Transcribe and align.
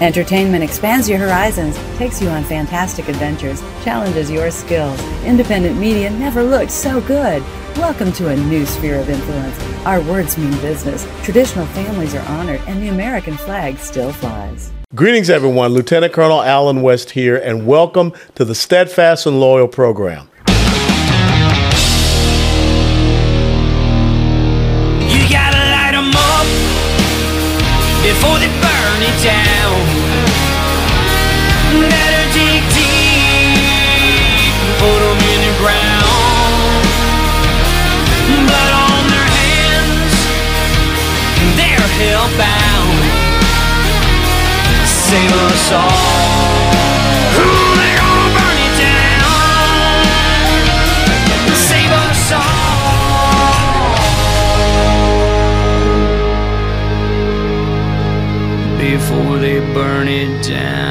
Entertainment 0.00 0.64
expands 0.64 1.10
your 1.10 1.18
horizons, 1.18 1.76
takes 1.98 2.22
you 2.22 2.28
on 2.30 2.42
fantastic 2.42 3.06
adventures, 3.10 3.60
challenges 3.84 4.30
your 4.30 4.50
skills. 4.50 4.98
Independent 5.24 5.78
media 5.78 6.08
never 6.08 6.42
looked 6.42 6.70
so 6.70 7.02
good. 7.02 7.42
Welcome 7.76 8.10
to 8.12 8.28
a 8.28 8.36
new 8.36 8.64
sphere 8.64 8.98
of 8.98 9.10
influence. 9.10 9.62
Our 9.84 10.00
words 10.00 10.38
mean 10.38 10.52
business. 10.62 11.06
Traditional 11.22 11.66
families 11.66 12.14
are 12.14 12.26
honored, 12.30 12.62
and 12.66 12.82
the 12.82 12.88
American 12.88 13.36
flag 13.36 13.76
still 13.76 14.10
flies. 14.10 14.72
Greetings, 14.94 15.28
everyone. 15.28 15.74
Lieutenant 15.74 16.14
Colonel 16.14 16.40
Allen 16.40 16.80
West 16.80 17.10
here, 17.10 17.36
and 17.36 17.66
welcome 17.66 18.14
to 18.36 18.46
the 18.46 18.54
Steadfast 18.54 19.26
and 19.26 19.38
Loyal 19.38 19.68
program. 19.68 20.30
You 25.12 25.28
gotta 25.28 25.60
light 25.76 25.92
'em 25.92 26.10
up 26.16 26.46
before 28.02 28.38
they 28.38 28.48
burn 28.62 29.02
it 29.02 29.24
down. 29.24 29.49
Save 44.86 45.32
us 45.32 45.72
all. 45.72 46.60
Before 58.78 59.38
they 59.38 59.60
burn 59.74 60.08
it 60.08 60.46
down. 60.46 60.90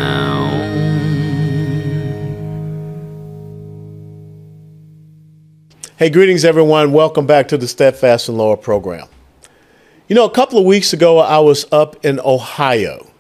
Hey, 5.98 6.10
greetings, 6.10 6.46
everyone. 6.46 6.94
Welcome 6.94 7.26
back 7.26 7.48
to 7.50 7.58
the 7.58 7.68
Steadfast 7.68 8.30
and 8.30 8.38
Loyal 8.38 8.56
program. 8.56 9.08
You 10.10 10.16
know, 10.16 10.26
a 10.26 10.32
couple 10.32 10.58
of 10.58 10.66
weeks 10.66 10.92
ago, 10.92 11.20
I 11.20 11.38
was 11.38 11.72
up 11.72 12.04
in 12.04 12.20
Ohio, 12.22 13.12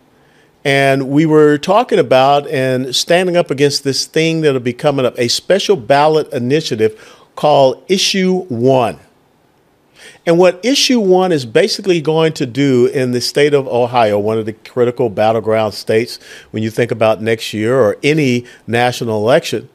and 0.65 1.07
we 1.07 1.23
were 1.27 1.59
talking 1.59 1.99
about 1.99 2.47
and 2.47 2.95
standing 2.95 3.37
up 3.37 3.51
against 3.51 3.83
this 3.83 4.07
thing 4.07 4.41
that'll 4.41 4.59
be 4.59 4.73
coming 4.73 5.05
up 5.05 5.13
a 5.19 5.27
special 5.27 5.75
ballot 5.75 6.33
initiative 6.33 6.99
called 7.35 7.83
Issue 7.87 8.39
One. 8.45 8.97
And 10.25 10.39
what 10.39 10.59
Issue 10.65 10.99
One 10.99 11.31
is 11.31 11.45
basically 11.45 12.01
going 12.01 12.33
to 12.33 12.47
do 12.47 12.87
in 12.87 13.11
the 13.11 13.21
state 13.21 13.53
of 13.53 13.67
Ohio, 13.67 14.17
one 14.17 14.39
of 14.39 14.47
the 14.47 14.53
critical 14.53 15.11
battleground 15.11 15.75
states 15.75 16.17
when 16.49 16.63
you 16.63 16.71
think 16.71 16.89
about 16.89 17.21
next 17.21 17.53
year 17.53 17.79
or 17.79 17.97
any 18.01 18.47
national 18.65 19.17
election, 19.17 19.69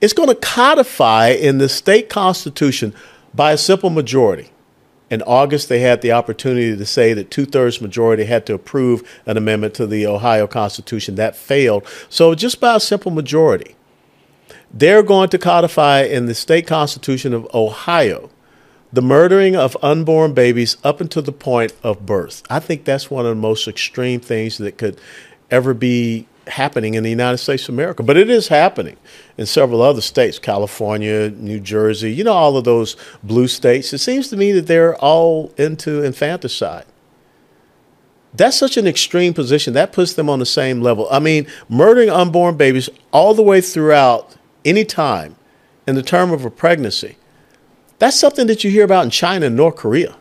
it's 0.00 0.14
going 0.14 0.30
to 0.30 0.34
codify 0.34 1.28
in 1.28 1.58
the 1.58 1.68
state 1.68 2.08
constitution 2.08 2.94
by 3.34 3.52
a 3.52 3.58
simple 3.58 3.90
majority. 3.90 4.50
In 5.10 5.22
August, 5.22 5.68
they 5.68 5.80
had 5.80 6.02
the 6.02 6.12
opportunity 6.12 6.76
to 6.76 6.86
say 6.86 7.12
that 7.12 7.30
two 7.30 7.44
thirds 7.44 7.80
majority 7.80 8.24
had 8.24 8.46
to 8.46 8.54
approve 8.54 9.02
an 9.26 9.36
amendment 9.36 9.74
to 9.74 9.86
the 9.86 10.06
Ohio 10.06 10.46
Constitution. 10.46 11.16
That 11.16 11.34
failed. 11.34 11.84
So, 12.08 12.34
just 12.34 12.60
by 12.60 12.76
a 12.76 12.80
simple 12.80 13.10
majority, 13.10 13.74
they're 14.72 15.02
going 15.02 15.28
to 15.30 15.38
codify 15.38 16.02
in 16.02 16.26
the 16.26 16.34
state 16.34 16.66
constitution 16.66 17.34
of 17.34 17.52
Ohio 17.52 18.30
the 18.92 19.02
murdering 19.02 19.54
of 19.54 19.76
unborn 19.82 20.34
babies 20.34 20.76
up 20.82 21.00
until 21.00 21.22
the 21.22 21.32
point 21.32 21.72
of 21.82 22.04
birth. 22.04 22.42
I 22.50 22.58
think 22.58 22.84
that's 22.84 23.10
one 23.10 23.24
of 23.24 23.30
the 23.30 23.40
most 23.40 23.68
extreme 23.68 24.20
things 24.20 24.58
that 24.58 24.78
could 24.78 25.00
ever 25.50 25.74
be 25.74 26.26
happening 26.50 26.94
in 26.94 27.02
the 27.02 27.10
United 27.10 27.38
States 27.38 27.68
of 27.68 27.74
America. 27.74 28.02
But 28.02 28.16
it 28.16 28.28
is 28.28 28.48
happening 28.48 28.96
in 29.38 29.46
several 29.46 29.82
other 29.82 30.00
states, 30.00 30.38
California, 30.38 31.30
New 31.30 31.60
Jersey, 31.60 32.12
you 32.12 32.24
know, 32.24 32.32
all 32.32 32.56
of 32.56 32.64
those 32.64 32.96
blue 33.22 33.48
states. 33.48 33.92
It 33.92 33.98
seems 33.98 34.28
to 34.28 34.36
me 34.36 34.52
that 34.52 34.66
they're 34.66 34.96
all 34.96 35.52
into 35.56 36.02
infanticide. 36.02 36.86
That's 38.32 38.56
such 38.56 38.76
an 38.76 38.86
extreme 38.86 39.34
position. 39.34 39.74
That 39.74 39.92
puts 39.92 40.14
them 40.14 40.28
on 40.28 40.38
the 40.38 40.46
same 40.46 40.80
level. 40.80 41.08
I 41.10 41.18
mean, 41.18 41.46
murdering 41.68 42.10
unborn 42.10 42.56
babies 42.56 42.88
all 43.12 43.34
the 43.34 43.42
way 43.42 43.60
throughout 43.60 44.36
any 44.64 44.84
time 44.84 45.36
in 45.86 45.94
the 45.94 46.02
term 46.02 46.30
of 46.32 46.44
a 46.44 46.50
pregnancy. 46.50 47.16
That's 47.98 48.18
something 48.18 48.46
that 48.46 48.62
you 48.64 48.70
hear 48.70 48.84
about 48.84 49.04
in 49.04 49.10
China 49.10 49.46
and 49.46 49.56
North 49.56 49.76
Korea. 49.76 50.16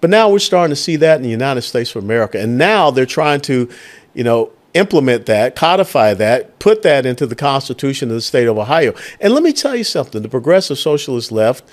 But 0.00 0.10
now 0.10 0.30
we're 0.30 0.38
starting 0.38 0.70
to 0.70 0.80
see 0.80 0.96
that 0.96 1.16
in 1.16 1.22
the 1.22 1.28
United 1.28 1.62
States 1.62 1.94
of 1.96 2.04
America. 2.04 2.38
And 2.38 2.56
now 2.56 2.90
they're 2.90 3.06
trying 3.06 3.40
to, 3.42 3.68
you 4.14 4.24
know, 4.24 4.52
implement 4.76 5.26
that, 5.26 5.56
codify 5.56 6.14
that, 6.14 6.58
put 6.58 6.82
that 6.82 7.06
into 7.06 7.26
the 7.26 7.34
Constitution 7.34 8.10
of 8.10 8.14
the 8.14 8.20
state 8.20 8.46
of 8.46 8.58
Ohio. 8.58 8.94
And 9.20 9.32
let 9.32 9.42
me 9.42 9.52
tell 9.52 9.74
you 9.74 9.84
something 9.84 10.22
the 10.22 10.28
progressive 10.28 10.78
socialist 10.78 11.32
left, 11.32 11.64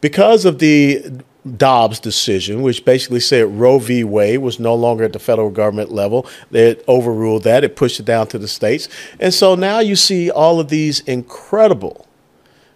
because 0.00 0.44
of 0.44 0.58
the 0.58 1.22
Dobbs 1.56 1.98
decision, 2.00 2.60
which 2.60 2.84
basically 2.84 3.20
said 3.20 3.58
Roe 3.58 3.78
v. 3.78 4.04
Wade 4.04 4.40
was 4.40 4.60
no 4.60 4.74
longer 4.74 5.04
at 5.04 5.14
the 5.14 5.18
federal 5.18 5.50
government 5.50 5.90
level. 5.90 6.26
It 6.52 6.84
overruled 6.86 7.44
that, 7.44 7.64
it 7.64 7.76
pushed 7.76 7.98
it 7.98 8.06
down 8.06 8.26
to 8.28 8.38
the 8.38 8.48
states. 8.48 8.88
And 9.18 9.32
so 9.32 9.54
now 9.54 9.78
you 9.78 9.96
see 9.96 10.30
all 10.30 10.60
of 10.60 10.68
these 10.68 11.00
incredible 11.00 12.06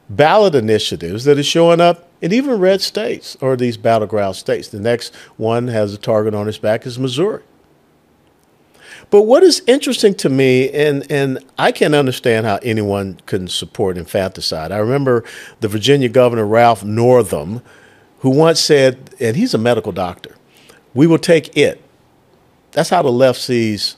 ballot 0.09 0.55
initiatives 0.55 1.25
that 1.25 1.39
are 1.39 1.43
showing 1.43 1.81
up 1.81 2.09
in 2.23 2.33
even 2.33 2.59
red 2.59 2.81
states 2.81 3.37
or 3.43 3.55
these 3.55 3.77
battleground 3.77 4.37
states. 4.37 4.69
The 4.69 4.81
next 4.81 5.15
one 5.37 5.69
has 5.69 5.93
a 5.93 5.99
target 5.99 6.35
on 6.35 6.49
its 6.49 6.59
back 6.59 6.87
is 6.87 6.99
Missouri. 6.99 7.43
But 9.15 9.27
what 9.27 9.45
is 9.45 9.63
interesting 9.69 10.17
to 10.17 10.29
me, 10.29 10.69
and, 10.71 11.09
and 11.09 11.39
I 11.57 11.71
can't 11.71 11.95
understand 11.95 12.47
how 12.47 12.59
anyone 12.65 13.21
can 13.27 13.47
support 13.47 13.97
infanticide. 13.97 14.73
I 14.73 14.79
remember 14.79 15.23
the 15.61 15.69
Virginia 15.69 16.09
governor, 16.09 16.45
Ralph 16.45 16.83
Northam, 16.83 17.63
who 18.23 18.31
once 18.31 18.59
said, 18.59 19.15
and 19.21 19.37
he's 19.37 19.55
a 19.55 19.59
medical 19.59 19.93
doctor, 19.93 20.35
we 20.95 21.07
will 21.07 21.21
take 21.21 21.57
it. 21.57 21.81
That's 22.73 22.91
how 22.91 23.03
the 23.03 23.13
left 23.13 23.41
sees 23.41 23.95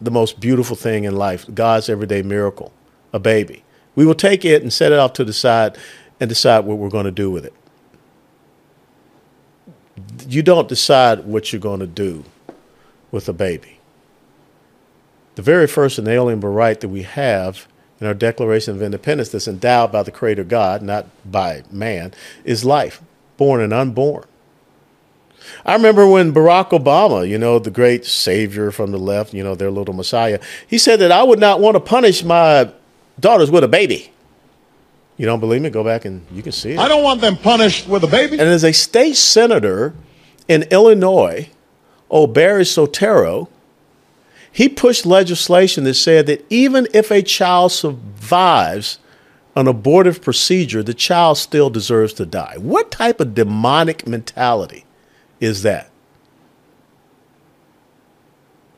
the 0.00 0.10
most 0.10 0.40
beautiful 0.40 0.76
thing 0.76 1.04
in 1.04 1.14
life 1.14 1.44
God's 1.54 1.90
everyday 1.90 2.22
miracle, 2.22 2.72
a 3.12 3.18
baby. 3.18 3.64
We 3.96 4.06
will 4.06 4.14
take 4.14 4.46
it 4.46 4.62
and 4.62 4.72
set 4.72 4.92
it 4.92 4.98
off 4.98 5.12
to 5.12 5.24
the 5.24 5.34
side 5.34 5.76
and 6.20 6.30
decide 6.30 6.60
what 6.60 6.78
we're 6.78 6.88
going 6.88 7.04
to 7.04 7.10
do 7.10 7.30
with 7.30 7.44
it. 7.44 7.52
You 10.26 10.42
don't 10.42 10.68
decide 10.68 11.26
what 11.26 11.52
you're 11.52 11.60
going 11.60 11.80
to 11.80 11.86
do 11.86 12.24
with 13.10 13.28
a 13.28 13.34
baby. 13.34 13.75
The 15.36 15.42
very 15.42 15.66
first 15.66 15.98
inalienable 15.98 16.48
right 16.48 16.80
that 16.80 16.88
we 16.88 17.02
have 17.02 17.68
in 18.00 18.06
our 18.06 18.14
Declaration 18.14 18.74
of 18.74 18.82
Independence, 18.82 19.30
that's 19.30 19.48
endowed 19.48 19.92
by 19.92 20.02
the 20.02 20.10
Creator 20.10 20.44
God, 20.44 20.82
not 20.82 21.06
by 21.24 21.62
man, 21.70 22.12
is 22.44 22.64
life, 22.64 23.00
born 23.36 23.60
and 23.60 23.72
unborn. 23.72 24.24
I 25.64 25.74
remember 25.74 26.06
when 26.06 26.32
Barack 26.32 26.70
Obama, 26.70 27.28
you 27.28 27.38
know, 27.38 27.58
the 27.58 27.70
great 27.70 28.04
savior 28.04 28.70
from 28.70 28.90
the 28.90 28.98
left, 28.98 29.32
you 29.32 29.44
know, 29.44 29.54
their 29.54 29.70
little 29.70 29.94
messiah, 29.94 30.40
he 30.66 30.78
said 30.78 30.98
that 31.00 31.12
I 31.12 31.22
would 31.22 31.38
not 31.38 31.60
want 31.60 31.76
to 31.76 31.80
punish 31.80 32.24
my 32.24 32.70
daughters 33.20 33.50
with 33.50 33.62
a 33.64 33.68
baby. 33.68 34.10
You 35.16 35.24
don't 35.24 35.40
believe 35.40 35.62
me? 35.62 35.70
Go 35.70 35.84
back 35.84 36.04
and 36.04 36.26
you 36.32 36.42
can 36.42 36.52
see 36.52 36.72
it. 36.72 36.78
I 36.78 36.88
don't 36.88 37.02
want 37.02 37.20
them 37.20 37.36
punished 37.36 37.88
with 37.88 38.04
a 38.04 38.06
baby. 38.06 38.38
And 38.38 38.48
as 38.48 38.64
a 38.64 38.72
state 38.72 39.16
senator 39.16 39.94
in 40.48 40.64
Illinois, 40.64 41.48
old 42.10 42.34
Barry 42.34 42.64
Soetoro, 42.64 43.48
he 44.56 44.70
pushed 44.70 45.04
legislation 45.04 45.84
that 45.84 45.92
said 45.92 46.24
that 46.26 46.42
even 46.48 46.88
if 46.94 47.10
a 47.10 47.20
child 47.20 47.72
survives 47.72 48.98
an 49.54 49.68
abortive 49.68 50.22
procedure, 50.22 50.82
the 50.82 50.94
child 50.94 51.36
still 51.36 51.68
deserves 51.68 52.14
to 52.14 52.24
die. 52.24 52.54
What 52.56 52.90
type 52.90 53.20
of 53.20 53.34
demonic 53.34 54.06
mentality 54.06 54.86
is 55.40 55.62
that? 55.62 55.90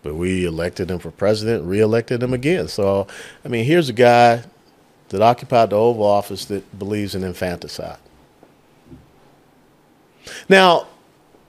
But 0.03 0.17
we 0.17 0.45
elected 0.45 0.91
him 0.91 0.99
for 0.99 1.13
president, 1.13 1.65
reelected 1.65 2.25
him 2.25 2.35
again. 2.35 2.67
So, 2.67 3.07
I 3.45 3.49
mean, 3.49 3.65
here's 3.65 3.89
a 3.89 3.93
guy 3.93 4.43
that 5.11 5.23
occupied 5.23 5.71
the 5.71 5.77
Oval 5.77 6.03
Office 6.03 6.45
that 6.47 6.77
believes 6.77 7.15
in 7.15 7.23
infanticide. 7.23 7.99
Now, 10.49 10.89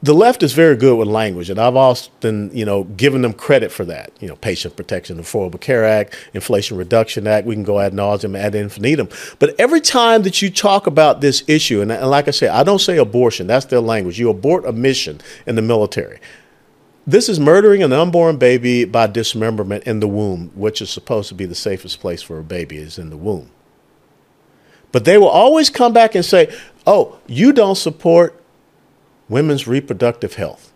the 0.01 0.13
left 0.13 0.43
is 0.43 0.53
very 0.53 0.77
good 0.77 0.97
with 0.97 1.09
language, 1.09 1.49
and 1.49 1.59
I've 1.59 1.75
often, 1.75 2.55
you 2.55 2.63
know, 2.63 2.85
given 2.85 3.21
them 3.21 3.33
credit 3.33 3.69
for 3.69 3.83
that. 3.85 4.11
You 4.21 4.29
know, 4.29 4.37
Patient 4.37 4.77
Protection, 4.77 5.17
Affordable 5.17 5.59
Care 5.59 5.83
Act, 5.83 6.15
Inflation 6.33 6.77
Reduction 6.77 7.27
Act. 7.27 7.45
We 7.45 7.53
can 7.53 7.65
go 7.65 7.79
ad 7.81 7.91
nauseum, 7.91 8.37
ad 8.37 8.55
infinitum. 8.55 9.09
But 9.39 9.59
every 9.59 9.81
time 9.81 10.21
that 10.23 10.41
you 10.41 10.49
talk 10.49 10.87
about 10.87 11.19
this 11.19 11.43
issue, 11.47 11.81
and, 11.81 11.91
and 11.91 12.09
like 12.09 12.29
I 12.29 12.31
said, 12.31 12.51
I 12.51 12.63
don't 12.63 12.79
say 12.79 12.97
abortion. 12.97 13.47
That's 13.47 13.65
their 13.65 13.81
language. 13.81 14.17
You 14.17 14.29
abort 14.29 14.65
a 14.65 14.71
mission 14.71 15.19
in 15.45 15.55
the 15.55 15.61
military. 15.61 16.19
This 17.05 17.27
is 17.27 17.39
murdering 17.39 17.83
an 17.83 17.91
unborn 17.91 18.37
baby 18.37 18.85
by 18.85 19.07
dismemberment 19.07 19.83
in 19.85 19.99
the 19.99 20.07
womb, 20.07 20.51
which 20.55 20.81
is 20.81 20.89
supposed 20.89 21.27
to 21.29 21.35
be 21.35 21.45
the 21.45 21.55
safest 21.55 21.99
place 21.99 22.21
for 22.21 22.39
a 22.39 22.43
baby 22.43 22.77
is 22.77 22.97
in 22.97 23.09
the 23.09 23.17
womb. 23.17 23.49
But 24.93 25.03
they 25.05 25.17
will 25.17 25.27
always 25.27 25.69
come 25.69 25.91
back 25.91 26.15
and 26.15 26.23
say, 26.23 26.55
"Oh, 26.87 27.17
you 27.27 27.51
don't 27.51 27.75
support 27.75 28.38
women's 29.29 29.67
reproductive 29.67 30.35
health." 30.35 30.73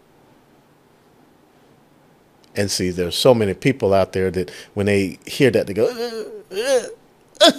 And 2.55 2.69
see, 2.69 2.91
there's 2.91 3.15
so 3.15 3.33
many 3.33 3.53
people 3.53 3.93
out 3.93 4.13
there 4.13 4.29
that 4.31 4.51
when 4.73 4.85
they 4.85 5.17
hear 5.25 5.49
that, 5.51 5.67
they 5.67 5.73
go, 5.73 5.87
uh, 5.87 6.55
uh, 6.55 6.87
uh. 7.41 7.51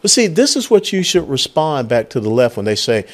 but 0.00 0.10
see, 0.10 0.26
this 0.26 0.56
is 0.56 0.70
what 0.70 0.92
you 0.92 1.02
should 1.02 1.28
respond 1.28 1.88
back 1.88 2.08
to 2.10 2.20
the 2.20 2.30
left 2.30 2.56
when 2.56 2.64
they 2.64 2.74
say, 2.74 3.06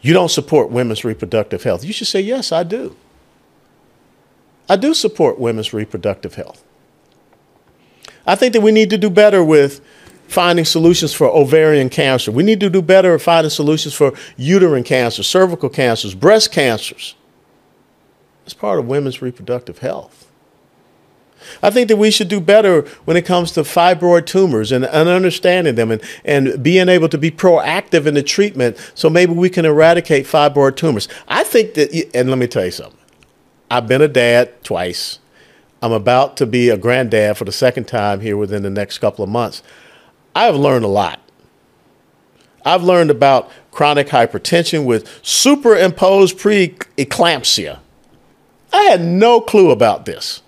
you 0.00 0.12
don't 0.12 0.30
support 0.30 0.70
women's 0.70 1.04
reproductive 1.04 1.62
health. 1.62 1.84
You 1.84 1.92
should 1.92 2.06
say, 2.06 2.20
yes, 2.20 2.52
I 2.52 2.62
do. 2.62 2.96
I 4.68 4.76
do 4.76 4.94
support 4.94 5.38
women's 5.38 5.72
reproductive 5.72 6.34
health. 6.34 6.64
I 8.26 8.34
think 8.34 8.54
that 8.54 8.62
we 8.62 8.72
need 8.72 8.90
to 8.90 8.98
do 8.98 9.10
better 9.10 9.44
with 9.44 9.80
finding 10.30 10.64
solutions 10.64 11.12
for 11.12 11.26
ovarian 11.26 11.88
cancer. 11.88 12.30
We 12.30 12.44
need 12.44 12.60
to 12.60 12.70
do 12.70 12.80
better 12.80 13.14
at 13.14 13.20
finding 13.20 13.50
solutions 13.50 13.94
for 13.94 14.12
uterine 14.36 14.84
cancer, 14.84 15.24
cervical 15.24 15.68
cancers, 15.68 16.14
breast 16.14 16.52
cancers. 16.52 17.16
It's 18.44 18.54
part 18.54 18.78
of 18.78 18.86
women's 18.86 19.20
reproductive 19.20 19.78
health. 19.78 20.30
I 21.62 21.70
think 21.70 21.88
that 21.88 21.96
we 21.96 22.12
should 22.12 22.28
do 22.28 22.40
better 22.40 22.82
when 23.06 23.16
it 23.16 23.24
comes 23.24 23.50
to 23.52 23.62
fibroid 23.62 24.26
tumors 24.26 24.70
and, 24.70 24.84
and 24.84 25.08
understanding 25.08 25.74
them 25.74 25.90
and, 25.90 26.02
and 26.24 26.62
being 26.62 26.88
able 26.88 27.08
to 27.08 27.18
be 27.18 27.30
proactive 27.30 28.06
in 28.06 28.14
the 28.14 28.22
treatment 28.22 28.76
so 28.94 29.10
maybe 29.10 29.32
we 29.32 29.50
can 29.50 29.64
eradicate 29.64 30.26
fibroid 30.26 30.76
tumors. 30.76 31.08
I 31.26 31.42
think 31.42 31.74
that, 31.74 31.92
and 32.14 32.28
let 32.28 32.38
me 32.38 32.46
tell 32.46 32.66
you 32.66 32.70
something. 32.70 33.00
I've 33.68 33.88
been 33.88 34.02
a 34.02 34.08
dad 34.08 34.62
twice. 34.62 35.18
I'm 35.82 35.92
about 35.92 36.36
to 36.36 36.46
be 36.46 36.68
a 36.68 36.76
granddad 36.76 37.36
for 37.36 37.44
the 37.44 37.52
second 37.52 37.88
time 37.88 38.20
here 38.20 38.36
within 38.36 38.62
the 38.62 38.70
next 38.70 38.98
couple 38.98 39.24
of 39.24 39.30
months. 39.30 39.62
I've 40.34 40.56
learned 40.56 40.84
a 40.84 40.88
lot. 40.88 41.20
I've 42.64 42.82
learned 42.82 43.10
about 43.10 43.50
chronic 43.70 44.08
hypertension 44.08 44.84
with 44.84 45.08
superimposed 45.24 46.38
preeclampsia. 46.38 47.78
I 48.72 48.82
had 48.82 49.00
no 49.00 49.40
clue 49.40 49.70
about 49.70 50.04
this 50.04 50.42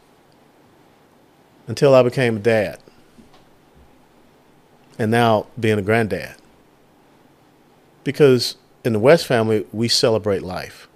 until 1.66 1.94
I 1.94 2.02
became 2.02 2.36
a 2.36 2.40
dad. 2.40 2.78
And 4.98 5.10
now 5.10 5.46
being 5.58 5.78
a 5.78 5.82
granddad. 5.82 6.36
Because 8.04 8.56
in 8.84 8.92
the 8.92 8.98
West 8.98 9.26
family, 9.26 9.66
we 9.72 9.88
celebrate 9.88 10.42
life. 10.42 10.88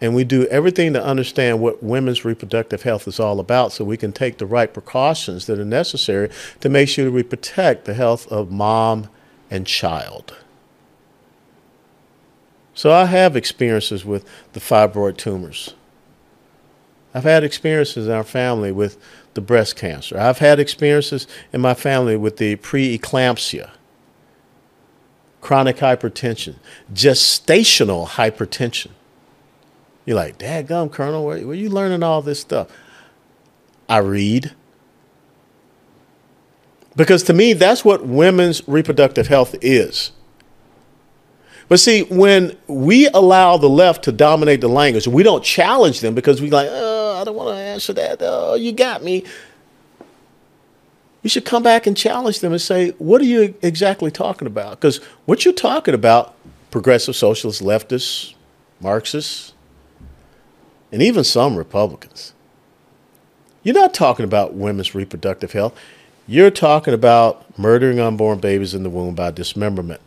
And 0.00 0.14
we 0.14 0.24
do 0.24 0.46
everything 0.46 0.94
to 0.94 1.04
understand 1.04 1.60
what 1.60 1.82
women's 1.82 2.24
reproductive 2.24 2.82
health 2.82 3.06
is 3.06 3.20
all 3.20 3.38
about 3.38 3.72
so 3.72 3.84
we 3.84 3.98
can 3.98 4.12
take 4.12 4.38
the 4.38 4.46
right 4.46 4.72
precautions 4.72 5.46
that 5.46 5.58
are 5.58 5.64
necessary 5.64 6.30
to 6.60 6.68
make 6.68 6.88
sure 6.88 7.04
that 7.04 7.10
we 7.10 7.22
protect 7.22 7.84
the 7.84 7.94
health 7.94 8.26
of 8.28 8.50
mom 8.50 9.10
and 9.50 9.66
child. 9.66 10.36
So 12.72 12.92
I 12.92 13.04
have 13.06 13.36
experiences 13.36 14.04
with 14.06 14.26
the 14.54 14.60
fibroid 14.60 15.18
tumors. 15.18 15.74
I've 17.12 17.24
had 17.24 17.44
experiences 17.44 18.06
in 18.06 18.12
our 18.12 18.24
family 18.24 18.72
with 18.72 18.96
the 19.34 19.40
breast 19.40 19.76
cancer. 19.76 20.18
I've 20.18 20.38
had 20.38 20.58
experiences 20.58 21.26
in 21.52 21.60
my 21.60 21.74
family 21.74 22.16
with 22.16 22.38
the 22.38 22.56
preeclampsia, 22.56 23.70
chronic 25.40 25.76
hypertension, 25.76 26.54
gestational 26.94 28.06
hypertension. 28.06 28.92
You're 30.04 30.16
like, 30.16 30.38
Dad 30.38 30.66
gum, 30.66 30.88
Colonel, 30.88 31.24
where, 31.24 31.46
where 31.46 31.56
you 31.56 31.68
learning 31.68 32.02
all 32.02 32.22
this 32.22 32.40
stuff? 32.40 32.68
I 33.88 33.98
read. 33.98 34.52
Because 36.96 37.22
to 37.24 37.32
me, 37.32 37.52
that's 37.52 37.84
what 37.84 38.06
women's 38.06 38.66
reproductive 38.68 39.28
health 39.28 39.54
is. 39.60 40.12
But 41.68 41.78
see, 41.78 42.02
when 42.02 42.56
we 42.66 43.06
allow 43.08 43.56
the 43.56 43.68
left 43.68 44.02
to 44.04 44.12
dominate 44.12 44.60
the 44.60 44.68
language, 44.68 45.06
we 45.06 45.22
don't 45.22 45.44
challenge 45.44 46.00
them 46.00 46.14
because 46.16 46.40
we're 46.40 46.50
like, 46.50 46.68
oh, 46.68 47.18
I 47.20 47.24
don't 47.24 47.36
want 47.36 47.56
to 47.56 47.60
answer 47.60 47.92
that. 47.92 48.18
Oh, 48.20 48.54
you 48.54 48.72
got 48.72 49.04
me. 49.04 49.24
You 51.22 51.30
should 51.30 51.44
come 51.44 51.62
back 51.62 51.86
and 51.86 51.96
challenge 51.96 52.40
them 52.40 52.52
and 52.52 52.60
say, 52.60 52.90
what 52.98 53.20
are 53.20 53.26
you 53.26 53.54
exactly 53.62 54.10
talking 54.10 54.48
about? 54.48 54.80
Because 54.80 54.96
what 55.26 55.44
you're 55.44 55.54
talking 55.54 55.94
about, 55.94 56.34
progressive 56.72 57.14
socialists, 57.14 57.62
leftists, 57.62 58.34
Marxists, 58.80 59.52
and 60.92 61.02
even 61.02 61.24
some 61.24 61.56
Republicans, 61.56 62.34
you're 63.62 63.74
not 63.74 63.94
talking 63.94 64.24
about 64.24 64.54
women's 64.54 64.94
reproductive 64.94 65.52
health. 65.52 65.78
You're 66.26 66.50
talking 66.50 66.94
about 66.94 67.58
murdering 67.58 68.00
unborn 68.00 68.38
babies 68.38 68.74
in 68.74 68.82
the 68.82 68.90
womb 68.90 69.14
by 69.14 69.30
dismemberment 69.30 70.00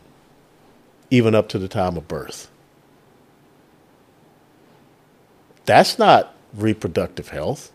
even 1.13 1.35
up 1.35 1.47
to 1.47 1.59
the 1.59 1.67
time 1.67 1.95
of 1.95 2.07
birth. 2.07 2.49
That's 5.65 5.99
not 5.99 6.33
reproductive 6.55 7.29
health. 7.29 7.71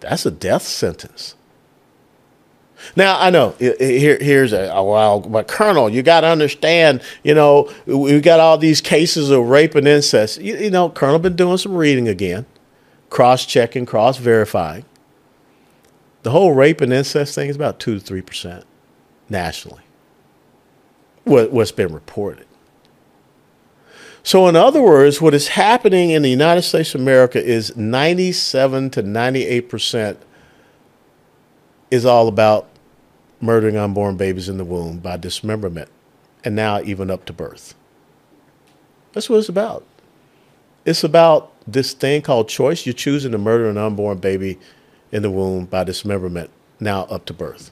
That's 0.00 0.24
a 0.24 0.30
death 0.30 0.62
sentence. 0.62 1.34
Now 2.96 3.18
I 3.18 3.30
know 3.30 3.50
here, 3.58 4.18
here's 4.20 4.52
a 4.52 4.68
well, 4.82 5.20
but 5.20 5.48
Colonel, 5.48 5.88
you 5.88 6.02
got 6.02 6.20
to 6.22 6.28
understand. 6.28 7.02
You 7.22 7.34
know, 7.34 7.72
we 7.86 8.20
got 8.20 8.40
all 8.40 8.58
these 8.58 8.80
cases 8.80 9.30
of 9.30 9.44
rape 9.46 9.74
and 9.74 9.88
incest. 9.88 10.40
You, 10.40 10.56
you 10.56 10.70
know, 10.70 10.90
Colonel 10.90 11.18
been 11.18 11.36
doing 11.36 11.58
some 11.58 11.74
reading 11.74 12.08
again, 12.08 12.46
cross 13.10 13.46
checking, 13.46 13.86
cross 13.86 14.18
verifying. 14.18 14.84
The 16.22 16.30
whole 16.30 16.52
rape 16.52 16.80
and 16.80 16.92
incest 16.92 17.34
thing 17.34 17.50
is 17.50 17.56
about 17.56 17.78
two 17.78 17.94
to 17.94 18.00
three 18.00 18.22
percent 18.22 18.64
nationally 19.28 19.82
what, 21.24 21.50
what's 21.50 21.72
been 21.72 21.92
reported. 21.92 22.46
So, 24.22 24.48
in 24.48 24.56
other 24.56 24.80
words, 24.80 25.20
what 25.20 25.34
is 25.34 25.48
happening 25.48 26.10
in 26.10 26.22
the 26.22 26.30
United 26.30 26.62
States 26.62 26.94
of 26.94 27.00
America 27.00 27.42
is 27.42 27.76
97 27.76 28.90
to 28.90 29.02
98 29.02 29.68
percent 29.68 30.18
is 31.90 32.06
all 32.06 32.28
about 32.28 32.68
murdering 33.44 33.76
unborn 33.76 34.16
babies 34.16 34.48
in 34.48 34.56
the 34.56 34.64
womb 34.64 34.98
by 34.98 35.16
dismemberment, 35.16 35.88
and 36.42 36.56
now 36.56 36.80
even 36.80 37.10
up 37.10 37.24
to 37.26 37.32
birth. 37.32 37.74
That's 39.12 39.30
what 39.30 39.38
it's 39.38 39.48
about. 39.48 39.84
It's 40.84 41.04
about 41.04 41.52
this 41.66 41.92
thing 41.92 42.22
called 42.22 42.48
choice. 42.48 42.84
You're 42.84 42.92
choosing 42.92 43.32
to 43.32 43.38
murder 43.38 43.68
an 43.68 43.78
unborn 43.78 44.18
baby 44.18 44.58
in 45.12 45.22
the 45.22 45.30
womb 45.30 45.66
by 45.66 45.84
dismemberment, 45.84 46.50
now 46.80 47.04
up 47.04 47.24
to 47.26 47.32
birth. 47.32 47.70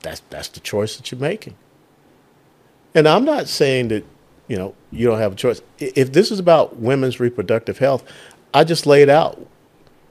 That's, 0.00 0.22
that's 0.30 0.48
the 0.48 0.60
choice 0.60 0.96
that 0.96 1.10
you're 1.10 1.20
making. 1.20 1.56
And 2.94 3.06
I'm 3.06 3.24
not 3.24 3.48
saying 3.48 3.88
that, 3.88 4.04
you 4.48 4.56
know, 4.56 4.74
you 4.90 5.06
don't 5.06 5.18
have 5.18 5.32
a 5.32 5.36
choice. 5.36 5.60
If 5.78 6.12
this 6.12 6.30
is 6.30 6.38
about 6.38 6.76
women's 6.76 7.20
reproductive 7.20 7.78
health, 7.78 8.04
I 8.54 8.64
just 8.64 8.86
laid 8.86 9.10
out 9.10 9.46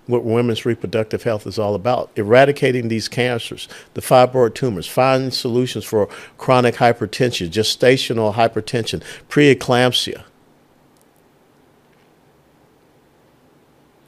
what 0.08 0.24
women's 0.24 0.66
reproductive 0.66 1.24
health 1.24 1.48
is 1.48 1.58
all 1.58 1.76
about 1.76 2.12
eradicating 2.16 2.88
these 2.88 3.08
cancers, 3.08 3.68
the 3.96 4.02
fibroid 4.02 4.54
tumors, 4.54 4.88
finding 4.88 5.32
solutions 5.32 5.84
for 5.84 6.08
chronic 6.38 6.76
hypertension, 6.76 7.50
gestational 7.50 8.36
hypertension, 8.36 9.02
preeclampsia. 9.30 10.24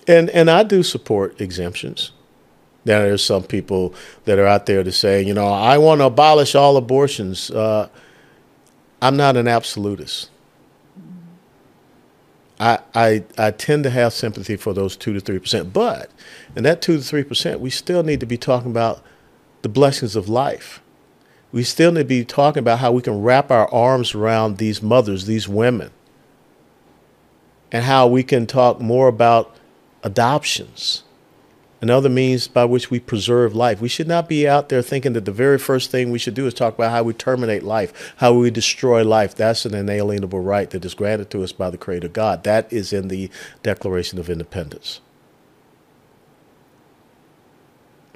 And, 0.08 0.30
and 0.30 0.50
I 0.50 0.63
do 0.63 0.84
support 0.84 1.42
exemptions. 1.42 2.12
Now, 2.86 3.00
there's 3.00 3.24
some 3.24 3.44
people 3.44 3.94
that 4.24 4.39
are 4.39 4.48
out 4.48 4.66
there 4.66 4.82
to 4.82 4.92
say, 4.92 5.22
you 5.22 5.34
know, 5.34 5.48
I 5.48 5.77
want 5.77 6.00
to 6.00 6.06
abolish 6.06 6.56
all 6.56 6.77
abortions. 6.77 7.51
Uh, 7.51 7.89
I'm 9.01 9.18
not 9.18 9.36
an 9.36 9.48
absolutist. 9.48 10.30
I, 12.59 12.79
I 12.95 13.23
I 13.37 13.51
tend 13.51 13.83
to 13.83 13.89
have 13.89 14.13
sympathy 14.13 14.55
for 14.55 14.73
those 14.73 14.97
two 14.97 15.13
to 15.13 15.19
three 15.19 15.39
percent, 15.39 15.73
but 15.73 16.09
in 16.55 16.63
that 16.63 16.81
two 16.81 16.97
to 16.97 17.03
three 17.03 17.23
percent, 17.23 17.59
we 17.59 17.69
still 17.69 18.03
need 18.03 18.19
to 18.19 18.25
be 18.25 18.37
talking 18.37 18.71
about 18.71 19.03
the 19.61 19.69
blessings 19.69 20.15
of 20.15 20.27
life. 20.27 20.81
We 21.51 21.63
still 21.63 21.91
need 21.91 22.01
to 22.01 22.05
be 22.05 22.25
talking 22.25 22.59
about 22.59 22.79
how 22.79 22.91
we 22.91 23.01
can 23.01 23.21
wrap 23.21 23.51
our 23.51 23.71
arms 23.73 24.13
around 24.15 24.57
these 24.57 24.81
mothers, 24.81 25.25
these 25.25 25.47
women, 25.47 25.91
and 27.71 27.85
how 27.85 28.07
we 28.07 28.23
can 28.23 28.47
talk 28.47 28.81
more 28.81 29.07
about 29.07 29.55
adoptions 30.03 31.03
and 31.79 31.91
other 31.91 32.10
means 32.10 32.48
by 32.48 32.65
which 32.65 32.89
we 32.89 33.00
preserve 33.00 33.55
life. 33.55 33.79
We 33.79 33.88
should 33.88 34.07
not 34.07 34.27
be 34.27 34.48
out 34.48 34.69
there 34.69 34.81
thinking 34.81 35.13
that 35.13 35.25
the 35.25 35.31
very 35.31 35.60
first 35.60 35.91
thing 35.91 36.10
we 36.10 36.19
should 36.19 36.34
do 36.34 36.48
is 36.48 36.53
talk 36.53 36.74
about 36.74 36.91
how 36.91 37.03
we 37.03 37.13
terminate 37.13 37.63
life, 37.63 38.13
how 38.17 38.34
we 38.34 38.50
destroy 38.50 39.03
life. 39.03 39.36
That's 39.36 39.65
an 39.65 39.75
inalienable 39.75 40.39
right 40.39 40.69
that 40.72 40.84
is 40.84 40.96
granted 40.96 41.29
to 41.31 41.43
us 41.43 41.51
by 41.51 41.69
the 41.69 41.77
Creator 41.77 42.10
God. 42.10 42.43
That 42.43 42.72
is 42.74 42.91
in 42.91 43.10
the 43.10 43.29
Declaration 43.62 44.17
of 44.17 44.29
Independence. 44.29 45.01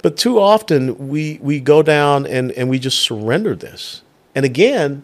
But 0.01 0.18
too 0.18 0.39
often 0.39 1.10
we, 1.10 1.38
we 1.44 1.60
go 1.60 1.84
down 1.84 2.25
and, 2.25 2.51
and 2.53 2.70
we 2.70 2.80
just 2.80 3.00
surrender 3.00 3.56
this. 3.56 4.01
And 4.34 4.46
again, 4.46 5.03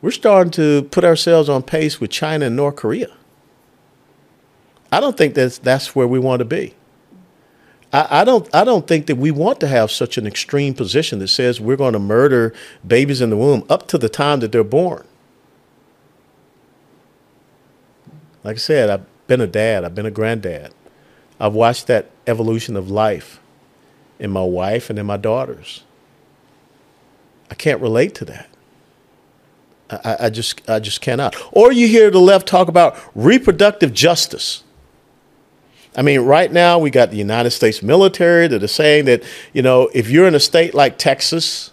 we're 0.00 0.10
starting 0.10 0.50
to 0.52 0.84
put 0.84 1.04
ourselves 1.04 1.50
on 1.50 1.62
pace 1.62 2.00
with 2.00 2.10
China 2.10 2.46
and 2.46 2.56
North 2.56 2.76
Korea. 2.76 3.14
I 4.90 5.00
don't 5.00 5.16
think 5.16 5.34
that's, 5.34 5.58
that's 5.58 5.94
where 5.94 6.06
we 6.06 6.18
want 6.18 6.40
to 6.40 6.46
be. 6.46 6.74
I, 7.92 8.20
I, 8.20 8.24
don't 8.24 8.48
I 8.54 8.64
don't 8.64 8.86
think 8.86 9.06
that 9.06 9.16
we 9.16 9.30
want 9.30 9.60
to 9.60 9.68
have 9.68 9.90
such 9.90 10.16
an 10.16 10.26
extreme 10.26 10.74
position 10.74 11.18
that 11.18 11.28
says 11.28 11.60
we're 11.60 11.76
going 11.76 11.92
to 11.92 11.98
murder 11.98 12.54
babies 12.86 13.20
in 13.20 13.30
the 13.30 13.36
womb 13.36 13.64
up 13.68 13.86
to 13.88 13.98
the 13.98 14.08
time 14.08 14.40
that 14.40 14.52
they're 14.52 14.64
born. 14.64 15.06
Like 18.44 18.56
I 18.56 18.58
said, 18.58 18.90
I've 18.90 19.06
been 19.26 19.40
a 19.40 19.46
dad, 19.46 19.84
I've 19.84 19.94
been 19.94 20.06
a 20.06 20.10
granddad. 20.10 20.74
I've 21.38 21.54
watched 21.54 21.86
that 21.88 22.10
evolution 22.26 22.76
of 22.76 22.90
life 22.90 23.40
in 24.18 24.30
my 24.30 24.44
wife 24.44 24.90
and 24.90 24.98
in 24.98 25.06
my 25.06 25.16
daughters. 25.16 25.84
I 27.50 27.54
can't 27.54 27.80
relate 27.80 28.14
to 28.16 28.24
that. 28.26 28.48
I, 29.90 30.16
I, 30.20 30.30
just 30.30 30.68
I 30.70 30.78
just 30.78 31.00
cannot. 31.00 31.36
Or 31.52 31.72
you 31.72 31.86
hear 31.86 32.10
the 32.10 32.20
left 32.20 32.48
talk 32.48 32.68
about 32.68 32.96
reproductive 33.14 33.92
justice. 33.92 34.64
I 35.94 36.02
mean, 36.02 36.20
right 36.20 36.50
now 36.50 36.78
we 36.78 36.90
got 36.90 37.10
the 37.10 37.16
United 37.16 37.50
States 37.50 37.82
military 37.82 38.48
that 38.48 38.62
are 38.62 38.68
saying 38.68 39.04
that, 39.06 39.22
you 39.52 39.60
know, 39.60 39.90
if 39.92 40.08
you're 40.08 40.26
in 40.26 40.34
a 40.34 40.40
state 40.40 40.74
like 40.74 40.96
Texas 40.96 41.72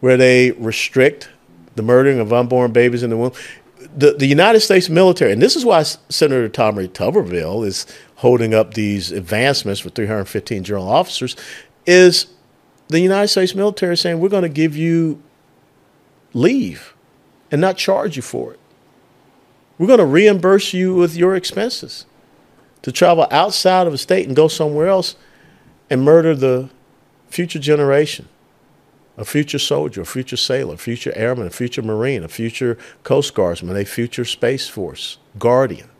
where 0.00 0.16
they 0.16 0.50
restrict 0.52 1.28
the 1.76 1.82
murdering 1.82 2.18
of 2.18 2.32
unborn 2.32 2.72
babies 2.72 3.02
in 3.02 3.10
the 3.10 3.16
womb, 3.16 3.32
the, 3.96 4.12
the 4.12 4.26
United 4.26 4.60
States 4.60 4.88
military, 4.88 5.32
and 5.32 5.40
this 5.40 5.54
is 5.54 5.64
why 5.64 5.82
Senator 5.82 6.48
Tommy 6.48 6.88
Tuberville 6.88 7.64
is 7.64 7.86
holding 8.16 8.52
up 8.52 8.74
these 8.74 9.12
advancements 9.12 9.80
for 9.80 9.90
315 9.90 10.64
general 10.64 10.88
officers, 10.88 11.36
is 11.86 12.26
the 12.88 13.00
United 13.00 13.28
States 13.28 13.54
military 13.54 13.96
saying 13.96 14.18
we're 14.18 14.28
going 14.28 14.42
to 14.42 14.48
give 14.48 14.76
you 14.76 15.22
leave 16.34 16.94
and 17.52 17.60
not 17.60 17.76
charge 17.76 18.16
you 18.16 18.22
for 18.22 18.54
it. 18.54 18.60
We're 19.78 19.86
going 19.86 19.98
to 19.98 20.06
reimburse 20.06 20.72
you 20.72 20.94
with 20.94 21.14
your 21.14 21.36
expenses 21.36 22.06
to 22.86 22.92
travel 22.92 23.26
outside 23.32 23.88
of 23.88 23.92
a 23.92 23.98
state 23.98 24.28
and 24.28 24.36
go 24.36 24.46
somewhere 24.46 24.86
else 24.86 25.16
and 25.90 26.04
murder 26.04 26.36
the 26.36 26.70
future 27.28 27.58
generation, 27.58 28.28
a 29.16 29.24
future 29.24 29.58
soldier, 29.58 30.02
a 30.02 30.06
future 30.06 30.36
sailor, 30.36 30.74
a 30.74 30.78
future 30.78 31.12
airman, 31.16 31.48
a 31.48 31.50
future 31.50 31.82
marine, 31.82 32.22
a 32.22 32.28
future 32.28 32.78
coast 33.02 33.34
guardsman, 33.34 33.76
a 33.76 33.84
future 33.84 34.24
space 34.24 34.68
force 34.68 35.18
guardian. 35.36 35.90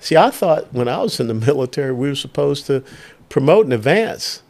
See, 0.00 0.16
I 0.16 0.30
thought 0.30 0.74
when 0.74 0.88
I 0.88 1.00
was 1.00 1.20
in 1.20 1.28
the 1.28 1.34
military, 1.46 1.92
we 1.92 2.08
were 2.08 2.16
supposed 2.16 2.66
to 2.66 2.82
promote 3.28 3.66
and 3.66 3.72
advance 3.72 4.42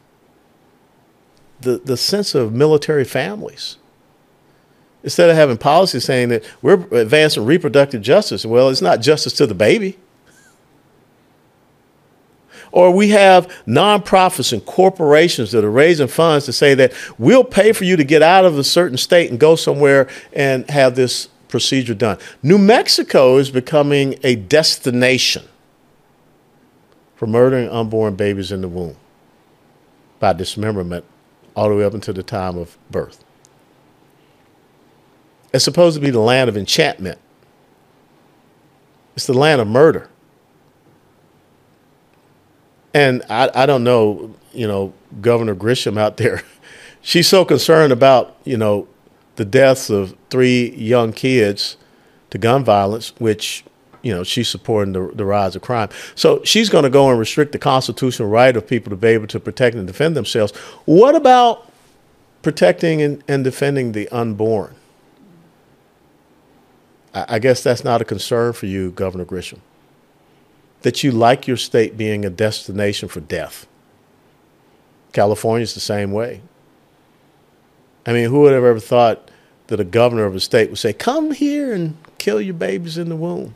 the, 1.61 1.83
the 1.85 1.99
sense 1.99 2.35
of 2.35 2.55
military 2.55 3.05
families. 3.05 3.77
Instead 5.05 5.29
of 5.29 5.37
having 5.37 5.59
policies 5.59 6.07
saying 6.07 6.31
that 6.31 6.51
we're 6.63 6.83
advancing 6.97 7.45
reproductive 7.45 8.01
justice, 8.01 8.47
well, 8.47 8.71
it's 8.71 8.81
not 8.81 9.03
justice 9.03 9.35
to 9.35 9.47
the 9.47 9.55
baby. 9.55 9.99
Or 12.73 12.91
we 12.91 13.11
have 13.11 13.49
nonprofits 13.67 14.53
and 14.53 14.65
corporations 14.65 15.53
that 15.53 15.63
are 15.63 15.71
raising 15.71 16.09
funds 16.09 16.47
to 16.47 16.53
say 16.53 16.75
that 16.75 16.93
we'll 17.19 17.45
pay 17.45 17.73
for 17.73 17.85
you 17.85 17.97
to 17.97 18.05
get 18.05 18.23
out 18.23 18.45
of 18.45 18.59
a 18.59 18.65
certain 18.65 18.97
state 18.97 19.31
and 19.31 19.39
go 19.39 19.57
somewhere 19.57 20.09
and 20.33 20.69
have 20.71 20.97
this 20.97 21.29
procedure 21.49 21.95
done. 21.95 22.19
New 22.43 22.57
Mexico 22.57 23.37
is 23.37 23.51
becoming 23.51 24.19
a 24.25 24.37
destination 24.37 25.45
for 27.15 27.27
murdering 27.27 27.69
unborn 27.69 28.17
babies 28.17 28.51
in 28.51 28.63
the 28.63 28.69
womb 28.69 28.97
by 30.19 30.33
dismemberment 30.33 31.05
all 31.55 31.69
the 31.69 31.75
way 31.75 31.85
up 31.85 31.93
until 31.95 32.15
the 32.15 32.23
time 32.23 32.57
of 32.57 32.79
birth. 32.91 33.23
It's 35.53 35.65
supposed 35.65 35.95
to 35.97 36.01
be 36.01 36.11
the 36.11 36.21
land 36.21 36.49
of 36.49 36.57
enchantment. 36.57 37.19
It's 39.15 39.27
the 39.27 39.35
land 39.35 39.61
of 39.61 39.69
murder. 39.69 40.09
And 42.95 43.23
I, 43.31 43.51
I 43.55 43.67
don't 43.67 43.85
know, 43.85 44.35
you 44.53 44.67
know, 44.67 44.93
Governor 45.21 45.55
Grisham 45.55 45.99
out 45.99 46.17
there. 46.17 46.43
She's 47.03 47.27
so 47.27 47.45
concerned 47.45 47.93
about, 47.93 48.37
you 48.45 48.57
know, 48.57 48.87
the 49.37 49.45
deaths 49.45 49.91
of 49.91 50.17
three 50.31 50.71
young 50.77 51.13
kids 51.13 51.77
to 52.31 52.39
gun 52.39 52.65
violence, 52.65 53.13
which, 53.19 53.65
you 54.03 54.15
know, 54.15 54.23
she's 54.23 54.49
supporting 54.49 54.93
the, 54.93 55.11
the 55.15 55.25
rise 55.25 55.57
of 55.57 55.63
crime. 55.63 55.89
So 56.15 56.43
she's 56.45 56.69
going 56.69 56.85
to 56.85 56.91
go 56.91 57.11
and 57.11 57.19
restrict 57.19 57.53
the 57.53 57.59
constitutional 57.59 58.29
right 58.29 58.57
of 58.57 58.67
people 58.67 58.91
to 58.91 58.97
be 58.97 59.09
able 59.09 59.27
to 59.29 59.41
protect 59.41 59.75
and 59.75 59.87
defend 59.87 60.17
themselves. 60.17 60.53
What 60.85 61.17
about 61.17 61.71
protecting 62.43 63.03
and, 63.03 63.25
and 63.27 63.43
defending 63.43 63.93
the 63.93 64.09
unborn? 64.11 64.75
I, 67.15 67.25
I 67.29 67.39
guess 67.39 67.63
that's 67.63 67.85
not 67.85 68.01
a 68.01 68.05
concern 68.05 68.53
for 68.53 68.67
you, 68.67 68.93
Governor 68.93 69.25
Grisham 69.25 69.59
that 70.83 71.03
you 71.03 71.13
like 71.13 71.47
your 71.47 71.57
state 71.57 71.97
being 71.97 72.25
a 72.25 72.31
destination 72.31 73.09
for 73.09 73.21
death. 73.21 73.67
California's 75.13 75.75
the 75.75 75.81
same 75.81 76.13
way. 76.13 76.43
I 78.05 78.13
mean, 78.13 78.29
who 78.29 78.41
would 78.41 78.53
have 78.53 78.65
ever 78.65 78.81
thought 78.81 79.31
that 79.69 79.81
a 79.81 79.85
governor 79.85 80.25
of 80.25 80.35
a 80.35 80.41
state 80.41 80.71
would 80.71 80.79
say, 80.79 80.93
come 80.93 81.33
here 81.33 81.73
and 81.73 81.97
kill 82.19 82.41
your 82.41 82.55
babies 82.55 82.99
in 82.99 83.09
the 83.09 83.17
womb? 83.17 83.55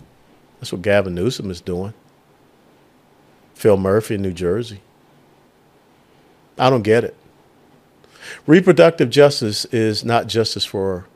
That's 0.61 0.73
what 0.73 0.83
Gavin 0.83 1.15
Newsom 1.15 1.51
is 1.51 1.61
doing. 1.61 1.95
Phil 3.55 3.77
Murphy 3.77 4.15
in 4.15 4.23
New 4.23 4.33
Jersey. 4.33 4.81
I 6.59 6.71
don't 6.71 6.83
get 6.83 7.05
it. 7.05 7.17
Reproductive 8.47 9.11
justice 9.11 9.65
is 9.67 10.05
not 10.05 10.27
justice 10.27 10.65
for 10.65 11.07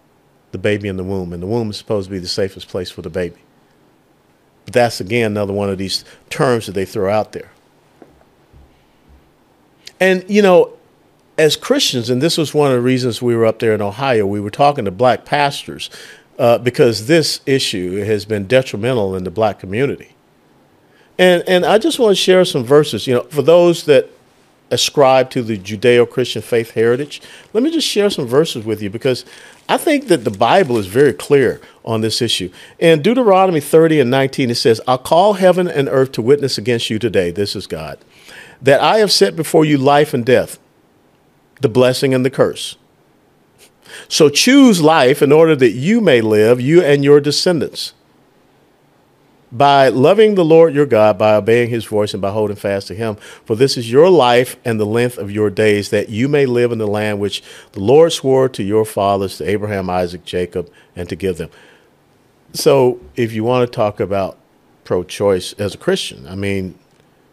the 0.53 0.59
baby 0.59 0.89
in 0.89 0.97
the 0.97 1.05
womb, 1.05 1.33
and 1.33 1.43
the 1.43 1.47
womb 1.47 1.71
is 1.71 1.77
supposed 1.77 2.09
to 2.09 2.11
be 2.11 2.19
the 2.19 2.29
safest 2.29 2.69
place 2.69 2.91
for 2.91 3.03
the 3.03 3.11
baby. 3.11 3.39
That's 4.73 5.01
again 5.01 5.33
another 5.33 5.53
one 5.53 5.69
of 5.69 5.79
these 5.79 6.05
terms 6.29 6.67
that 6.67 6.73
they 6.73 6.85
throw 6.85 7.13
out 7.13 7.33
there. 7.33 7.51
And, 9.99 10.25
you 10.29 10.41
know, 10.41 10.73
as 11.37 11.57
Christians, 11.57 12.11
and 12.11 12.23
this 12.23 12.39
was 12.39 12.55
one 12.55 12.71
of 12.71 12.77
the 12.77 12.83
reasons 12.83 13.21
we 13.23 13.37
were 13.37 13.47
up 13.47 13.59
there 13.59 13.75
in 13.75 13.83
Ohio, 13.83 14.27
we 14.27 14.41
were 14.41 14.51
talking 14.51 14.85
to 14.85 14.91
black 14.91 15.25
pastors 15.25 15.91
uh, 16.39 16.59
because 16.59 17.07
this 17.07 17.41
issue 17.47 18.03
has 18.05 18.25
been 18.25 18.47
detrimental 18.47 19.15
in 19.15 19.25
the 19.25 19.31
black 19.31 19.59
community. 19.59 20.15
And, 21.19 21.43
and 21.47 21.67
I 21.67 21.79
just 21.79 21.99
want 21.99 22.13
to 22.13 22.15
share 22.15 22.45
some 22.47 22.65
verses, 22.65 23.07
you 23.07 23.15
know, 23.15 23.23
for 23.25 23.43
those 23.43 23.85
that 23.85 24.11
ascribe 24.71 25.31
to 25.31 25.43
the 25.43 25.59
Judeo 25.59 26.09
Christian 26.09 26.43
faith 26.43 26.73
heritage, 26.73 27.21
let 27.53 27.63
me 27.63 27.71
just 27.71 27.87
share 27.87 28.11
some 28.11 28.27
verses 28.27 28.65
with 28.65 28.81
you 28.83 28.91
because 28.91 29.25
I 29.69 29.77
think 29.77 30.09
that 30.09 30.25
the 30.25 30.31
Bible 30.31 30.79
is 30.79 30.87
very 30.87 31.13
clear 31.13 31.61
on 31.85 32.01
this 32.01 32.21
issue. 32.21 32.51
In 32.79 33.03
Deuteronomy 33.03 33.61
30 33.61 34.01
and 34.01 34.11
19, 34.11 34.51
it 34.51 34.55
says, 34.57 34.81
I'll 34.87 34.99
call 34.99 35.35
heaven 35.35 35.69
and 35.69 35.89
earth 35.89 36.13
to 36.13 36.23
witness 36.23 36.59
against 36.59 36.91
you 36.91 36.99
today. 36.99 37.31
This 37.31 37.55
is 37.55 37.67
God. 37.67 37.99
That 38.61 38.81
I 38.81 38.99
have 38.99 39.13
set 39.13 39.37
before 39.37 39.65
you 39.65 39.79
life 39.79 40.13
and 40.13 40.25
death, 40.25 40.59
the 41.61 41.69
blessing 41.69 42.15
and 42.15 42.25
the 42.25 42.31
curse. 42.31 42.77
So 44.09 44.29
choose 44.29 44.81
life 44.81 45.21
in 45.23 45.33
order 45.33 45.57
that 45.57 45.73
you 45.73 46.01
may 46.01 46.21
live, 46.21 46.61
you 46.61 46.83
and 46.83 47.03
your 47.05 47.21
descendants 47.21 47.93
by 49.53 49.89
loving 49.89 50.37
the 50.37 50.45
Lord 50.45 50.75
your 50.75 50.87
God, 50.87 51.19
by 51.19 51.35
obeying 51.35 51.71
his 51.71 51.85
voice, 51.85 52.13
and 52.13 52.23
by 52.23 52.31
holding 52.31 52.57
fast 52.57 52.87
to 52.89 52.95
him. 52.95 53.17
For 53.45 53.57
this 53.57 53.77
is 53.77 53.91
your 53.91 54.09
life 54.09 54.57
and 54.65 54.79
the 54.79 54.87
length 54.87 55.19
of 55.19 55.31
your 55.31 55.51
days, 55.51 55.91
that 55.91 56.09
you 56.09 56.29
may 56.29 56.47
live 56.47 56.73
in 56.73 56.79
the 56.79 56.87
land 56.87 57.19
which 57.19 57.43
the 57.73 57.81
Lord 57.81 58.13
swore 58.13 58.49
to 58.51 58.63
your 58.63 58.85
fathers, 58.85 59.39
to 59.39 59.49
Abraham, 59.49 59.91
Isaac, 59.91 60.25
Jacob, 60.25 60.71
and 60.95 61.09
to 61.09 61.17
give 61.17 61.37
them. 61.37 61.51
So, 62.53 63.01
if 63.17 63.33
you 63.33 63.45
want 63.45 63.71
to 63.71 63.75
talk 63.75 64.01
about 64.01 64.39
pro 64.85 65.05
choice 65.05 65.53
as 65.55 65.75
a 65.75 65.79
Christian, 65.79 66.27
I 66.27 66.35
mean, 66.35 66.79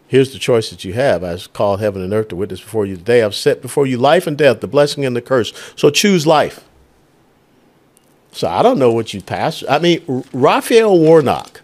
here's 0.07 0.31
the 0.31 0.39
choice 0.39 0.69
that 0.69 0.83
you 0.83 0.93
have. 0.93 1.23
I 1.23 1.37
call 1.53 1.77
heaven 1.77 2.01
and 2.01 2.13
earth 2.13 2.29
to 2.29 2.35
witness 2.35 2.61
before 2.61 2.85
you 2.85 2.97
today. 2.97 3.23
I've 3.23 3.35
set 3.35 3.61
before 3.61 3.87
you 3.87 3.97
life 3.97 4.27
and 4.27 4.37
death, 4.37 4.61
the 4.61 4.67
blessing 4.67 5.05
and 5.05 5.15
the 5.15 5.21
curse. 5.21 5.53
So, 5.75 5.89
choose 5.89 6.25
life. 6.25 6.63
So, 8.31 8.47
I 8.47 8.63
don't 8.63 8.79
know 8.79 8.91
what 8.91 9.13
you 9.13 9.21
pass. 9.21 9.63
I 9.67 9.79
mean, 9.79 10.23
Raphael 10.33 10.97
Warnock 10.97 11.61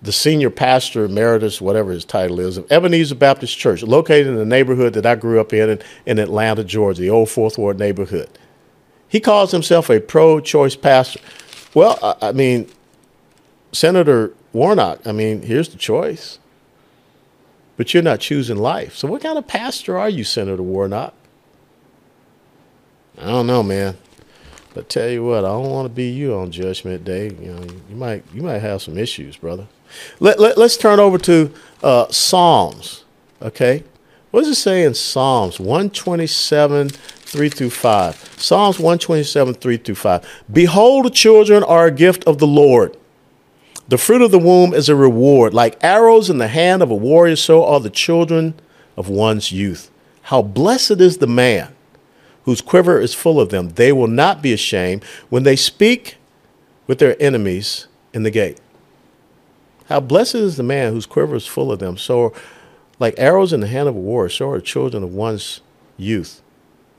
the 0.00 0.12
senior 0.12 0.50
pastor 0.50 1.04
emeritus, 1.04 1.60
whatever 1.60 1.90
his 1.90 2.04
title 2.04 2.40
is, 2.40 2.56
of 2.56 2.70
Ebenezer 2.70 3.16
Baptist 3.16 3.58
Church, 3.58 3.82
located 3.82 4.28
in 4.28 4.36
the 4.36 4.44
neighborhood 4.44 4.92
that 4.94 5.06
I 5.06 5.16
grew 5.16 5.40
up 5.40 5.52
in, 5.52 5.80
in, 6.06 6.18
Atlanta, 6.18 6.62
Georgia, 6.62 7.00
the 7.00 7.10
old 7.10 7.30
Fourth 7.30 7.58
Ward 7.58 7.78
neighborhood. 7.78 8.28
He 9.08 9.20
calls 9.20 9.50
himself 9.50 9.90
a 9.90 10.00
pro 10.00 10.40
choice 10.40 10.76
pastor. 10.76 11.20
Well, 11.74 11.98
I, 12.02 12.28
I 12.28 12.32
mean, 12.32 12.68
Senator 13.72 14.32
Warnock, 14.52 15.06
I 15.06 15.12
mean, 15.12 15.42
here's 15.42 15.70
the 15.70 15.78
choice. 15.78 16.38
But 17.76 17.94
you're 17.94 18.02
not 18.02 18.20
choosing 18.20 18.56
life. 18.56 18.96
So, 18.96 19.06
what 19.06 19.22
kind 19.22 19.38
of 19.38 19.46
pastor 19.46 19.96
are 19.96 20.08
you, 20.08 20.24
Senator 20.24 20.62
Warnock? 20.64 21.14
I 23.16 23.26
don't 23.26 23.46
know, 23.46 23.62
man. 23.62 23.96
But 24.74 24.88
tell 24.88 25.08
you 25.08 25.24
what, 25.24 25.44
I 25.44 25.48
don't 25.48 25.70
want 25.70 25.86
to 25.86 25.94
be 25.94 26.08
you 26.10 26.34
on 26.34 26.50
Judgment 26.50 27.04
Day. 27.04 27.26
You 27.40 27.54
know, 27.54 27.62
you 27.88 27.96
might 27.96 28.24
you 28.34 28.42
might 28.42 28.58
have 28.58 28.82
some 28.82 28.98
issues, 28.98 29.36
brother. 29.36 29.66
Let, 30.20 30.38
let, 30.38 30.58
us 30.58 30.76
turn 30.76 31.00
over 31.00 31.18
to 31.18 31.52
uh, 31.82 32.06
Psalms. 32.10 33.04
Okay, 33.40 33.84
what 34.30 34.40
does 34.40 34.50
it 34.50 34.54
say 34.56 34.84
in 34.84 34.94
Psalms 34.94 35.60
127, 35.60 36.88
3 36.88 37.48
through 37.48 37.70
5? 37.70 38.34
Psalms 38.36 38.78
127, 38.78 39.54
3 39.54 39.76
through 39.76 39.94
5. 39.94 40.44
Behold, 40.52 41.06
the 41.06 41.10
children 41.10 41.62
are 41.62 41.86
a 41.86 41.90
gift 41.90 42.24
of 42.24 42.38
the 42.38 42.46
Lord. 42.46 42.96
The 43.88 43.98
fruit 43.98 44.20
of 44.20 44.30
the 44.30 44.38
womb 44.38 44.74
is 44.74 44.88
a 44.88 44.96
reward. 44.96 45.54
Like 45.54 45.82
arrows 45.82 46.28
in 46.28 46.38
the 46.38 46.48
hand 46.48 46.82
of 46.82 46.90
a 46.90 46.94
warrior, 46.94 47.36
so 47.36 47.64
are 47.64 47.80
the 47.80 47.90
children 47.90 48.54
of 48.96 49.08
one's 49.08 49.50
youth. 49.50 49.90
How 50.22 50.42
blessed 50.42 51.00
is 51.00 51.18
the 51.18 51.26
man 51.26 51.74
whose 52.44 52.60
quiver 52.60 52.98
is 52.98 53.14
full 53.14 53.40
of 53.40 53.50
them. 53.50 53.70
They 53.70 53.92
will 53.92 54.06
not 54.06 54.42
be 54.42 54.52
ashamed 54.52 55.04
when 55.28 55.42
they 55.42 55.56
speak 55.56 56.16
with 56.86 56.98
their 56.98 57.14
enemies 57.20 57.86
in 58.14 58.22
the 58.22 58.30
gate. 58.30 58.58
How 59.88 60.00
blessed 60.00 60.34
is 60.34 60.56
the 60.56 60.62
man 60.62 60.92
whose 60.92 61.06
quiver 61.06 61.34
is 61.34 61.46
full 61.46 61.72
of 61.72 61.78
them. 61.78 61.96
So, 61.96 62.34
like 62.98 63.14
arrows 63.16 63.52
in 63.52 63.60
the 63.60 63.66
hand 63.66 63.88
of 63.88 63.96
a 63.96 64.00
warrior, 64.00 64.28
so 64.28 64.50
are 64.50 64.60
children 64.60 65.02
of 65.02 65.14
one's 65.14 65.60
youth. 65.96 66.42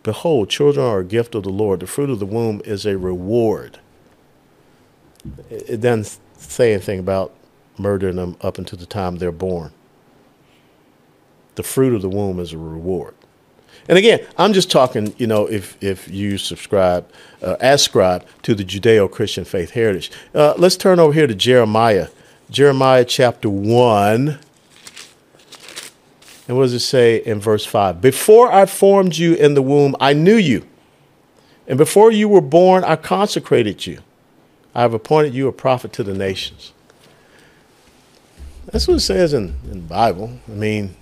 Behold, 0.01 0.50
children 0.50 0.86
are 0.86 1.00
a 1.00 1.05
gift 1.05 1.36
of 1.36 1.43
the 1.43 1.50
Lord. 1.50 1.81
The 1.81 1.88
fruit 1.88 2.10
of 2.10 2.19
the 2.19 2.25
womb 2.25 2.62
is 2.65 2.86
a 2.86 2.98
reward. 2.98 3.79
It 5.50 5.81
doesn't 5.81 6.19
say 6.38 6.74
anything 6.74 7.00
about 7.00 7.34
murdering 7.77 8.15
them 8.15 8.38
up 8.41 8.58
until 8.58 8.79
the 8.79 8.86
time 8.86 9.17
they're 9.17 9.31
born. 9.31 9.72
The 11.55 11.63
fruit 11.63 11.93
of 11.93 12.01
the 12.01 12.10
womb 12.10 12.39
is 12.39 12.53
a 12.53 12.58
reward. 12.58 13.13
And 13.88 13.98
again, 13.98 14.25
I'm 14.38 14.53
just 14.53 14.72
talking, 14.72 15.13
you 15.17 15.27
know, 15.27 15.46
if, 15.46 15.81
if 15.84 16.08
you 16.08 16.38
subscribe, 16.38 17.10
uh, 17.41 17.58
ascribe 17.60 18.25
to 18.43 18.55
the 18.55 18.63
Judeo 18.63 19.12
Christian 19.12 19.46
faith 19.46 19.72
heritage. 19.72 20.12
Uh, 20.34 20.53
let's 20.58 20.77
turn 20.77 21.00
over 21.00 21.13
here 21.13 21.27
to 21.27 21.36
Jeremiah. 21.36 22.08
Jeremiah 22.49 23.05
chapter 23.05 23.49
1. 23.49 24.39
And 26.47 26.57
what 26.57 26.63
does 26.63 26.73
it 26.73 26.79
say 26.79 27.17
in 27.17 27.39
verse 27.39 27.63
5? 27.63 28.01
Before 28.01 28.51
I 28.51 28.65
formed 28.65 29.17
you 29.17 29.35
in 29.35 29.53
the 29.53 29.61
womb, 29.61 29.95
I 29.99 30.13
knew 30.13 30.35
you. 30.35 30.65
And 31.67 31.77
before 31.77 32.11
you 32.11 32.27
were 32.27 32.41
born, 32.41 32.83
I 32.83 32.95
consecrated 32.95 33.85
you. 33.85 33.99
I 34.73 34.81
have 34.81 34.95
appointed 34.95 35.35
you 35.35 35.47
a 35.47 35.51
prophet 35.51 35.93
to 35.93 36.03
the 36.03 36.15
nations. 36.15 36.73
That's 38.65 38.87
what 38.87 38.97
it 38.97 39.01
says 39.01 39.33
in, 39.33 39.55
in 39.65 39.71
the 39.71 39.87
Bible. 39.87 40.39
I 40.47 40.51
mean, 40.51 40.95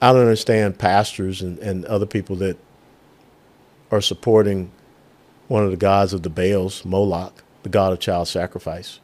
I 0.00 0.12
don't 0.12 0.22
understand 0.22 0.78
pastors 0.78 1.42
and, 1.42 1.58
and 1.58 1.84
other 1.86 2.06
people 2.06 2.36
that 2.36 2.56
are 3.90 4.00
supporting 4.00 4.70
one 5.48 5.64
of 5.64 5.72
the 5.72 5.76
gods 5.76 6.12
of 6.12 6.22
the 6.22 6.30
Baals, 6.30 6.84
Moloch, 6.84 7.42
the 7.62 7.68
god 7.68 7.92
of 7.92 8.00
child 8.00 8.28
sacrifice. 8.28 9.00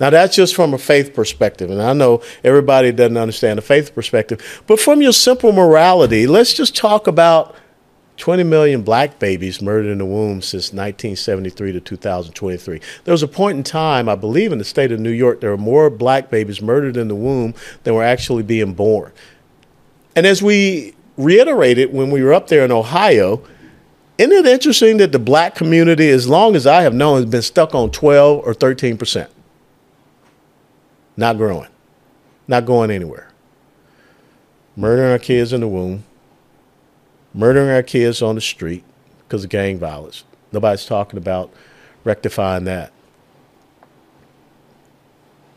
Now, 0.00 0.10
that's 0.10 0.36
just 0.36 0.54
from 0.54 0.74
a 0.74 0.78
faith 0.78 1.12
perspective. 1.12 1.70
And 1.70 1.82
I 1.82 1.92
know 1.92 2.22
everybody 2.44 2.92
doesn't 2.92 3.16
understand 3.16 3.58
the 3.58 3.62
faith 3.62 3.94
perspective. 3.94 4.62
But 4.66 4.78
from 4.78 5.02
your 5.02 5.12
simple 5.12 5.50
morality, 5.50 6.26
let's 6.26 6.54
just 6.54 6.76
talk 6.76 7.08
about 7.08 7.56
20 8.18 8.44
million 8.44 8.82
black 8.82 9.18
babies 9.18 9.62
murdered 9.62 9.90
in 9.90 9.98
the 9.98 10.04
womb 10.04 10.42
since 10.42 10.72
1973 10.72 11.72
to 11.72 11.80
2023. 11.80 12.80
There 13.04 13.12
was 13.12 13.22
a 13.22 13.28
point 13.28 13.58
in 13.58 13.64
time, 13.64 14.08
I 14.08 14.16
believe, 14.16 14.52
in 14.52 14.58
the 14.58 14.64
state 14.64 14.92
of 14.92 15.00
New 15.00 15.10
York, 15.10 15.40
there 15.40 15.50
were 15.50 15.56
more 15.56 15.88
black 15.88 16.30
babies 16.30 16.60
murdered 16.60 16.96
in 16.96 17.08
the 17.08 17.14
womb 17.14 17.54
than 17.84 17.94
were 17.94 18.04
actually 18.04 18.42
being 18.42 18.74
born. 18.74 19.12
And 20.16 20.26
as 20.26 20.42
we 20.42 20.94
reiterated 21.16 21.92
when 21.92 22.10
we 22.10 22.22
were 22.22 22.34
up 22.34 22.48
there 22.48 22.64
in 22.64 22.72
Ohio, 22.72 23.42
isn't 24.18 24.32
it 24.32 24.46
interesting 24.46 24.96
that 24.96 25.12
the 25.12 25.18
black 25.18 25.54
community, 25.54 26.10
as 26.10 26.28
long 26.28 26.56
as 26.56 26.66
I 26.66 26.82
have 26.82 26.92
known, 26.92 27.16
has 27.22 27.26
been 27.26 27.42
stuck 27.42 27.74
on 27.74 27.90
12 27.90 28.44
or 28.44 28.52
13 28.52 28.98
percent? 28.98 29.30
Not 31.16 31.36
growing, 31.36 31.68
not 32.46 32.66
going 32.66 32.90
anywhere. 32.90 33.30
Murdering 34.76 35.10
our 35.10 35.18
kids 35.18 35.52
in 35.52 35.60
the 35.60 35.68
womb, 35.68 36.04
murdering 37.32 37.70
our 37.70 37.82
kids 37.82 38.20
on 38.22 38.34
the 38.34 38.40
street 38.40 38.84
because 39.20 39.44
of 39.44 39.50
gang 39.50 39.78
violence. 39.78 40.24
Nobody's 40.52 40.86
talking 40.86 41.18
about 41.18 41.52
rectifying 42.04 42.64
that. 42.64 42.92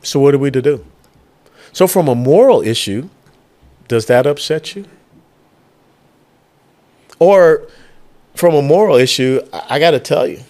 So, 0.03 0.19
what 0.19 0.33
are 0.33 0.39
we 0.39 0.51
to 0.51 0.61
do? 0.61 0.85
So, 1.73 1.87
from 1.87 2.07
a 2.07 2.15
moral 2.15 2.61
issue, 2.61 3.09
does 3.87 4.07
that 4.07 4.25
upset 4.25 4.75
you? 4.75 4.85
Or, 7.19 7.67
from 8.35 8.55
a 8.55 8.61
moral 8.61 8.95
issue, 8.95 9.41
I, 9.51 9.79
got 9.79 9.91
to 9.91 9.99
tell 9.99 10.27
you, 10.27 10.41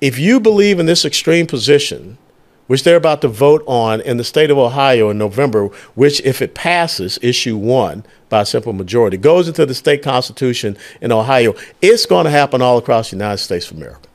if 0.00 0.18
you 0.18 0.40
believe 0.40 0.78
in 0.78 0.86
this 0.86 1.04
extreme 1.04 1.46
position, 1.46 2.18
which 2.66 2.84
they're 2.84 2.96
about 2.96 3.20
to 3.22 3.28
vote 3.28 3.62
on 3.66 4.00
in 4.00 4.16
the 4.16 4.24
state 4.24 4.50
of 4.50 4.58
Ohio 4.58 5.10
in 5.10 5.18
November, 5.18 5.66
which, 5.94 6.20
if 6.22 6.40
it 6.40 6.54
passes, 6.54 7.18
issue 7.20 7.56
one 7.56 8.04
by 8.28 8.42
a 8.42 8.46
simple 8.46 8.72
majority, 8.72 9.16
goes 9.16 9.48
into 9.48 9.66
the 9.66 9.74
state 9.74 10.02
constitution 10.02 10.76
in 11.00 11.12
Ohio, 11.12 11.54
it's 11.80 12.06
going 12.06 12.24
to 12.24 12.30
happen 12.30 12.62
all 12.62 12.78
across 12.78 13.10
the 13.10 13.16
United 13.16 13.38
States 13.38 13.70
of 13.70 13.76
America. 13.76 14.08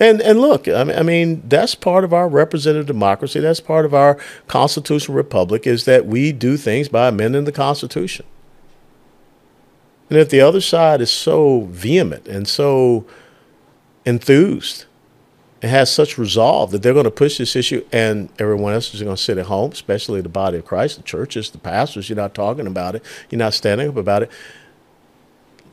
And 0.00 0.20
and 0.22 0.40
look, 0.40 0.66
I 0.66 0.84
mean, 0.84 0.98
I 0.98 1.02
mean, 1.02 1.42
that's 1.48 1.74
part 1.74 2.02
of 2.02 2.12
our 2.12 2.28
representative 2.28 2.86
democracy. 2.86 3.40
That's 3.40 3.60
part 3.60 3.84
of 3.84 3.94
our 3.94 4.18
constitutional 4.48 5.16
republic 5.16 5.66
is 5.66 5.84
that 5.84 6.06
we 6.06 6.32
do 6.32 6.56
things 6.56 6.88
by 6.88 7.08
amending 7.08 7.44
the 7.44 7.52
Constitution. 7.52 8.26
And 10.14 10.20
if 10.20 10.30
the 10.30 10.42
other 10.42 10.60
side 10.60 11.00
is 11.00 11.10
so 11.10 11.62
vehement 11.62 12.28
and 12.28 12.46
so 12.46 13.04
enthused 14.06 14.84
and 15.60 15.72
has 15.72 15.92
such 15.92 16.16
resolve 16.16 16.70
that 16.70 16.84
they're 16.84 16.92
going 16.92 17.02
to 17.02 17.10
push 17.10 17.38
this 17.38 17.56
issue, 17.56 17.84
and 17.90 18.28
everyone 18.38 18.74
else 18.74 18.94
is 18.94 19.02
going 19.02 19.16
to 19.16 19.20
sit 19.20 19.38
at 19.38 19.46
home, 19.46 19.72
especially 19.72 20.20
the 20.20 20.28
body 20.28 20.58
of 20.58 20.64
Christ, 20.64 20.98
the 20.98 21.02
churches, 21.02 21.50
the 21.50 21.58
pastors. 21.58 22.08
You're 22.08 22.14
not 22.14 22.32
talking 22.32 22.68
about 22.68 22.94
it. 22.94 23.04
You're 23.28 23.40
not 23.40 23.54
standing 23.54 23.88
up 23.88 23.96
about 23.96 24.22
it. 24.22 24.30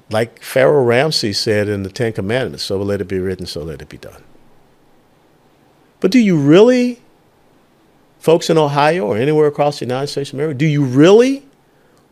Like 0.10 0.42
Pharaoh 0.42 0.84
Ramses 0.84 1.38
said 1.38 1.70
in 1.70 1.84
the 1.84 1.92
Ten 1.92 2.12
Commandments, 2.12 2.64
so 2.64 2.82
let 2.82 3.00
it 3.00 3.08
be 3.08 3.20
written, 3.20 3.46
so 3.46 3.62
let 3.62 3.80
it 3.80 3.90
be 3.90 3.98
done. 3.98 4.24
But 6.00 6.10
do 6.10 6.18
you 6.18 6.36
really, 6.36 7.00
folks 8.18 8.50
in 8.50 8.58
Ohio 8.58 9.06
or 9.06 9.18
anywhere 9.18 9.46
across 9.46 9.78
the 9.78 9.86
United 9.86 10.08
States 10.08 10.32
of 10.32 10.40
America, 10.40 10.58
do 10.58 10.66
you 10.66 10.84
really 10.84 11.46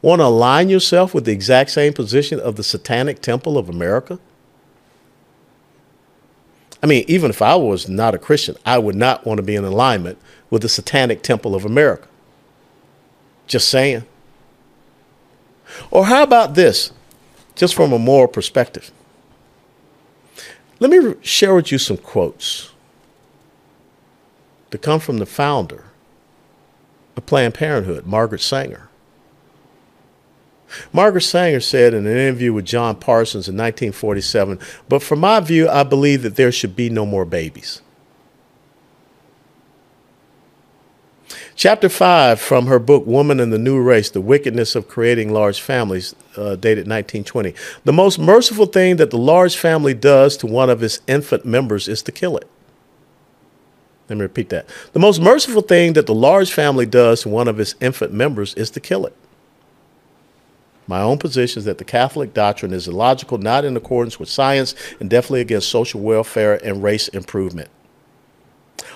want 0.02 0.20
to 0.20 0.26
align 0.26 0.70
yourself 0.70 1.14
with 1.14 1.26
the 1.26 1.32
exact 1.32 1.72
same 1.72 1.94
position 1.94 2.40
of 2.40 2.56
the 2.56 2.64
Satanic 2.64 3.22
Temple 3.22 3.58
of 3.58 3.70
America? 3.70 4.20
I 6.82 6.88
mean, 6.88 7.04
even 7.08 7.30
if 7.30 7.42
I 7.42 7.56
was 7.56 7.90
not 7.90 8.16
a 8.16 8.18
Christian, 8.18 8.56
I 8.66 8.78
would 8.78 8.96
not 8.96 9.26
want 9.26 9.38
to 9.38 9.44
be 9.44 9.56
in 9.56 9.66
alignment 9.66 10.18
with 10.50 10.62
the 10.62 10.70
Satanic 10.70 11.22
Temple 11.22 11.54
of 11.54 11.66
America. 11.66 12.08
Just 13.48 13.68
saying. 13.68 14.06
Or 15.92 16.06
how 16.06 16.24
about 16.24 16.56
this, 16.56 16.92
just 17.56 17.76
from 17.76 17.92
a 17.92 18.00
moral 18.00 18.28
perspective? 18.28 18.92
Let 20.80 20.90
me 20.90 21.16
share 21.22 21.54
with 21.54 21.72
you 21.72 21.78
some 21.78 21.98
quotes 21.98 22.72
that 24.70 24.82
come 24.82 25.00
from 25.00 25.18
the 25.18 25.26
founder 25.26 25.86
of 27.18 27.26
Planned 27.26 27.56
Parenthood, 27.56 28.06
Margaret 28.06 28.42
Sanger. 28.42 28.89
Margaret 30.94 31.22
Sanger 31.22 31.60
said 31.60 31.94
in 31.94 32.06
an 32.06 32.18
interview 32.18 32.54
with 32.54 32.66
John 32.66 32.96
Parsons 32.96 33.48
in 33.48 33.56
1947, 33.56 34.60
but 34.88 35.04
from 35.04 35.20
my 35.20 35.40
view, 35.40 35.70
I 35.70 35.84
believe 35.84 36.22
that 36.24 36.36
there 36.36 36.52
should 36.52 36.76
be 36.76 36.90
no 36.90 37.06
more 37.06 37.26
babies. 37.26 37.82
Chapter 41.56 41.90
5 41.90 42.40
from 42.40 42.68
her 42.68 42.80
book, 42.80 43.06
Woman 43.06 43.42
and 43.42 43.52
the 43.52 43.58
New 43.58 43.82
Race 43.82 44.10
The 44.10 44.22
Wickedness 44.22 44.76
of 44.76 44.88
Creating 44.88 45.34
Large 45.34 45.60
Families, 45.60 46.16
uh, 46.38 46.56
dated 46.56 46.88
1920. 46.88 47.54
The 47.84 47.92
most 47.92 48.18
merciful 48.18 48.66
thing 48.66 48.96
that 48.96 49.12
the 49.12 49.18
large 49.18 49.58
family 49.58 49.94
does 49.94 50.38
to 50.38 50.48
one 50.48 50.70
of 50.70 50.82
its 50.82 51.02
infant 51.06 51.44
members 51.44 51.90
is 51.90 52.02
to 52.04 52.14
kill 52.14 52.38
it. 52.38 52.48
Let 54.08 54.16
me 54.16 54.22
repeat 54.22 54.48
that. 54.50 54.68
The 54.94 55.00
most 55.00 55.20
merciful 55.22 55.62
thing 55.62 55.94
that 55.94 56.08
the 56.08 56.16
large 56.16 56.52
family 56.52 56.86
does 56.86 57.24
to 57.24 57.30
one 57.30 57.50
of 57.50 57.60
its 57.60 57.76
infant 57.82 58.14
members 58.14 58.54
is 58.56 58.72
to 58.72 58.80
kill 58.80 59.06
it. 59.06 59.16
My 60.90 61.02
own 61.02 61.20
position 61.20 61.60
is 61.60 61.66
that 61.66 61.78
the 61.78 61.84
Catholic 61.84 62.34
doctrine 62.34 62.74
is 62.74 62.88
illogical, 62.88 63.38
not 63.38 63.64
in 63.64 63.78
accordance 63.78 64.20
with 64.20 64.28
science, 64.28 64.74
and 65.00 65.08
definitely 65.08 65.42
against 65.42 65.70
social 65.70 66.02
welfare 66.02 66.56
and 66.66 66.82
race 66.82 67.10
improvement. 67.10 67.70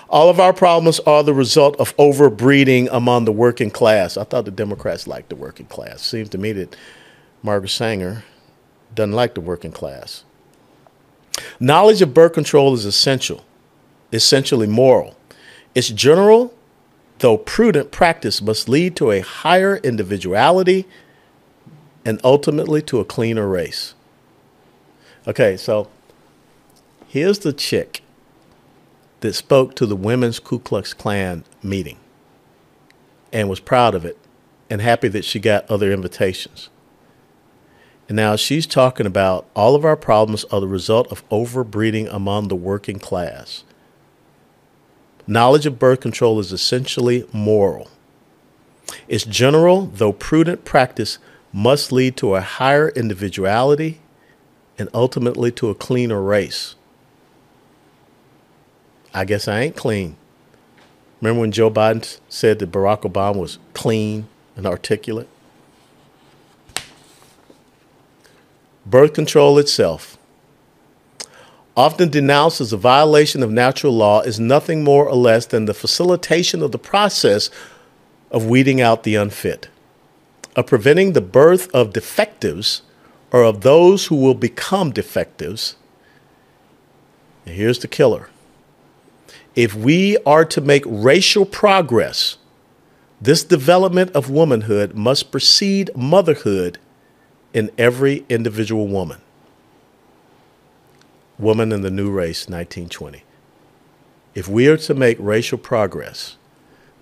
All 0.08 0.28
of 0.28 0.40
our 0.40 0.52
problems 0.52 0.98
are 1.06 1.22
the 1.22 1.32
result 1.32 1.76
of 1.76 1.96
overbreeding 1.96 2.88
among 2.90 3.26
the 3.26 3.32
working 3.32 3.70
class. 3.70 4.16
I 4.16 4.24
thought 4.24 4.44
the 4.44 4.50
Democrats 4.50 5.06
liked 5.06 5.28
the 5.28 5.36
working 5.36 5.66
class. 5.66 6.02
Seems 6.02 6.28
to 6.30 6.38
me 6.38 6.50
that 6.54 6.74
Margaret 7.44 7.68
Sanger 7.68 8.24
doesn't 8.92 9.12
like 9.12 9.34
the 9.34 9.40
working 9.40 9.70
class. 9.70 10.24
Knowledge 11.60 12.02
of 12.02 12.12
birth 12.12 12.32
control 12.32 12.74
is 12.74 12.84
essential, 12.84 13.44
essentially 14.12 14.66
moral. 14.66 15.14
Its 15.76 15.90
general, 15.90 16.52
though 17.20 17.38
prudent 17.38 17.92
practice 17.92 18.42
must 18.42 18.68
lead 18.68 18.96
to 18.96 19.12
a 19.12 19.20
higher 19.20 19.76
individuality 19.76 20.88
and 22.04 22.20
ultimately 22.22 22.82
to 22.82 23.00
a 23.00 23.04
cleaner 23.04 23.48
race. 23.48 23.94
Okay, 25.26 25.56
so 25.56 25.88
here's 27.08 27.40
the 27.40 27.52
chick 27.52 28.02
that 29.20 29.34
spoke 29.34 29.74
to 29.76 29.86
the 29.86 29.96
Women's 29.96 30.38
Ku 30.38 30.58
Klux 30.58 30.92
Klan 30.92 31.44
meeting 31.62 31.98
and 33.32 33.48
was 33.48 33.60
proud 33.60 33.94
of 33.94 34.04
it 34.04 34.18
and 34.68 34.80
happy 34.80 35.08
that 35.08 35.24
she 35.24 35.38
got 35.38 35.68
other 35.70 35.92
invitations. 35.92 36.68
And 38.08 38.16
now 38.16 38.36
she's 38.36 38.66
talking 38.66 39.06
about 39.06 39.46
all 39.56 39.74
of 39.74 39.84
our 39.84 39.96
problems 39.96 40.44
are 40.44 40.60
the 40.60 40.68
result 40.68 41.10
of 41.10 41.26
overbreeding 41.30 42.12
among 42.12 42.48
the 42.48 42.56
working 42.56 42.98
class. 42.98 43.64
Knowledge 45.26 45.64
of 45.64 45.78
birth 45.78 46.00
control 46.00 46.38
is 46.38 46.52
essentially 46.52 47.26
moral. 47.32 47.88
Its 49.08 49.24
general, 49.24 49.86
though 49.86 50.12
prudent 50.12 50.66
practice 50.66 51.18
must 51.54 51.92
lead 51.92 52.16
to 52.16 52.34
a 52.34 52.40
higher 52.40 52.88
individuality 52.90 54.00
and 54.76 54.88
ultimately 54.92 55.52
to 55.52 55.70
a 55.70 55.74
cleaner 55.74 56.20
race. 56.20 56.74
I 59.14 59.24
guess 59.24 59.46
I 59.46 59.60
ain't 59.60 59.76
clean. 59.76 60.16
Remember 61.20 61.42
when 61.42 61.52
Joe 61.52 61.70
Biden 61.70 62.18
said 62.28 62.58
that 62.58 62.72
Barack 62.72 63.02
Obama 63.02 63.36
was 63.36 63.60
clean 63.72 64.26
and 64.56 64.66
articulate? 64.66 65.28
Birth 68.84 69.14
control 69.14 69.56
itself, 69.58 70.18
often 71.76 72.10
denounced 72.10 72.60
as 72.60 72.72
a 72.72 72.76
violation 72.76 73.44
of 73.44 73.52
natural 73.52 73.94
law, 73.94 74.22
is 74.22 74.40
nothing 74.40 74.82
more 74.82 75.08
or 75.08 75.14
less 75.14 75.46
than 75.46 75.66
the 75.66 75.72
facilitation 75.72 76.64
of 76.64 76.72
the 76.72 76.78
process 76.78 77.48
of 78.32 78.46
weeding 78.46 78.80
out 78.80 79.04
the 79.04 79.14
unfit, 79.14 79.68
of 80.56 80.66
preventing 80.66 81.12
the 81.12 81.20
birth 81.20 81.72
of 81.74 81.92
defectives 81.92 82.82
or 83.32 83.42
of 83.42 83.62
those 83.62 84.06
who 84.06 84.16
will 84.16 84.34
become 84.34 84.90
defectives. 84.90 85.76
And 87.44 87.56
here's 87.56 87.80
the 87.80 87.88
killer 87.88 88.28
if 89.54 89.74
we 89.74 90.16
are 90.26 90.44
to 90.44 90.60
make 90.60 90.82
racial 90.86 91.44
progress, 91.44 92.38
this 93.20 93.44
development 93.44 94.10
of 94.12 94.28
womanhood 94.28 94.94
must 94.94 95.30
precede 95.30 95.90
motherhood 95.94 96.78
in 97.52 97.70
every 97.78 98.24
individual 98.28 98.88
woman. 98.88 99.20
Woman 101.38 101.72
in 101.72 101.82
the 101.82 101.90
New 101.90 102.10
Race, 102.10 102.48
1920. 102.48 103.22
If 104.34 104.48
we 104.48 104.66
are 104.66 104.76
to 104.78 104.94
make 104.94 105.16
racial 105.20 105.58
progress, 105.58 106.36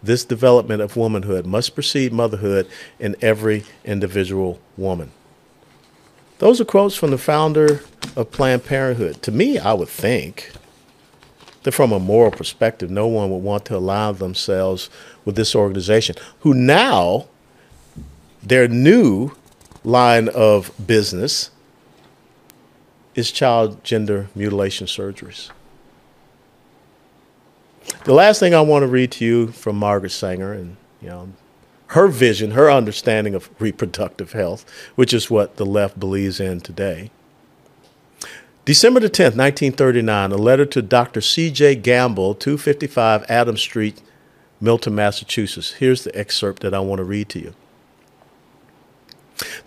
this 0.02 0.24
development 0.24 0.82
of 0.82 0.96
womanhood 0.96 1.46
must 1.46 1.74
precede 1.74 2.12
motherhood 2.12 2.68
in 2.98 3.16
every 3.20 3.64
individual 3.84 4.60
woman. 4.76 5.12
Those 6.38 6.60
are 6.60 6.64
quotes 6.64 6.96
from 6.96 7.10
the 7.10 7.18
founder 7.18 7.82
of 8.16 8.32
Planned 8.32 8.64
Parenthood. 8.64 9.22
To 9.22 9.30
me, 9.30 9.58
I 9.58 9.74
would 9.74 9.88
think 9.88 10.52
that 11.62 11.72
from 11.72 11.92
a 11.92 12.00
moral 12.00 12.32
perspective, 12.32 12.90
no 12.90 13.06
one 13.06 13.30
would 13.30 13.42
want 13.42 13.64
to 13.66 13.76
align 13.76 14.16
themselves 14.16 14.90
with 15.24 15.36
this 15.36 15.54
organization, 15.54 16.16
who 16.40 16.52
now, 16.52 17.28
their 18.42 18.66
new 18.66 19.30
line 19.84 20.28
of 20.28 20.72
business 20.84 21.50
is 23.14 23.30
child 23.30 23.84
gender 23.84 24.28
mutilation 24.34 24.88
surgeries. 24.88 25.50
The 28.04 28.14
last 28.14 28.40
thing 28.40 28.54
I 28.54 28.60
want 28.60 28.82
to 28.82 28.88
read 28.88 29.12
to 29.12 29.24
you 29.24 29.48
from 29.48 29.76
Margaret 29.76 30.10
Sanger 30.10 30.52
and 30.52 30.76
you 31.00 31.08
know 31.08 31.32
her 31.88 32.08
vision, 32.08 32.52
her 32.52 32.70
understanding 32.70 33.34
of 33.34 33.50
reproductive 33.60 34.32
health, 34.32 34.64
which 34.94 35.12
is 35.12 35.30
what 35.30 35.56
the 35.56 35.66
left 35.66 36.00
believes 36.00 36.40
in 36.40 36.60
today. 36.60 37.10
December 38.64 39.00
the 39.00 39.10
10th, 39.10 39.36
1939, 39.36 40.32
a 40.32 40.36
letter 40.36 40.64
to 40.64 40.80
Dr. 40.80 41.20
C.J. 41.20 41.76
Gamble, 41.76 42.34
255 42.34 43.26
Adams 43.28 43.60
Street, 43.60 44.00
Milton, 44.60 44.94
Massachusetts. 44.94 45.72
Here's 45.72 46.04
the 46.04 46.16
excerpt 46.16 46.62
that 46.62 46.72
I 46.72 46.78
want 46.78 47.00
to 47.00 47.04
read 47.04 47.28
to 47.30 47.40
you. 47.40 47.54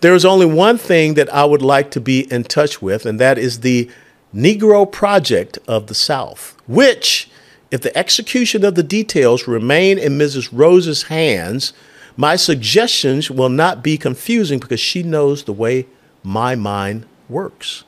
There 0.00 0.14
is 0.14 0.24
only 0.24 0.46
one 0.46 0.78
thing 0.78 1.14
that 1.14 1.32
I 1.32 1.44
would 1.44 1.62
like 1.62 1.90
to 1.92 2.00
be 2.00 2.30
in 2.32 2.44
touch 2.44 2.80
with, 2.80 3.06
and 3.06 3.20
that 3.20 3.38
is 3.38 3.60
the 3.60 3.90
Negro 4.34 4.90
Project 4.90 5.58
of 5.68 5.86
the 5.86 5.94
South, 5.94 6.56
which, 6.66 7.30
if 7.70 7.80
the 7.82 7.96
execution 7.96 8.64
of 8.64 8.74
the 8.74 8.82
details 8.82 9.48
remain 9.48 9.98
in 9.98 10.18
Mrs. 10.18 10.50
Rose's 10.52 11.04
hands, 11.04 11.72
my 12.16 12.36
suggestions 12.36 13.30
will 13.30 13.48
not 13.48 13.82
be 13.82 13.98
confusing 13.98 14.58
because 14.58 14.80
she 14.80 15.02
knows 15.02 15.44
the 15.44 15.52
way 15.52 15.86
my 16.22 16.54
mind 16.54 17.06
works. 17.28 17.84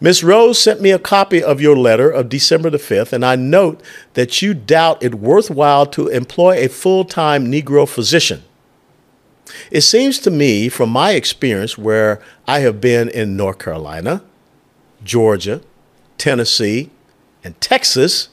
Miss 0.00 0.22
Rose 0.22 0.58
sent 0.58 0.80
me 0.80 0.90
a 0.90 0.98
copy 0.98 1.42
of 1.42 1.60
your 1.60 1.76
letter 1.76 2.08
of 2.08 2.28
December 2.28 2.70
the 2.70 2.78
5th, 2.78 3.12
and 3.12 3.24
I 3.24 3.34
note 3.34 3.82
that 4.14 4.40
you 4.40 4.54
doubt 4.54 5.02
it 5.02 5.16
worthwhile 5.16 5.86
to 5.86 6.08
employ 6.08 6.58
a 6.58 6.68
full 6.68 7.04
time 7.04 7.50
Negro 7.50 7.88
physician. 7.88 8.44
It 9.70 9.82
seems 9.82 10.18
to 10.20 10.30
me, 10.30 10.68
from 10.68 10.90
my 10.90 11.12
experience, 11.12 11.76
where 11.76 12.20
I 12.46 12.60
have 12.60 12.80
been 12.80 13.08
in 13.08 13.36
North 13.36 13.58
Carolina, 13.58 14.22
Georgia, 15.02 15.60
Tennessee, 16.18 16.90
and 17.42 17.60
Texas, 17.60 18.28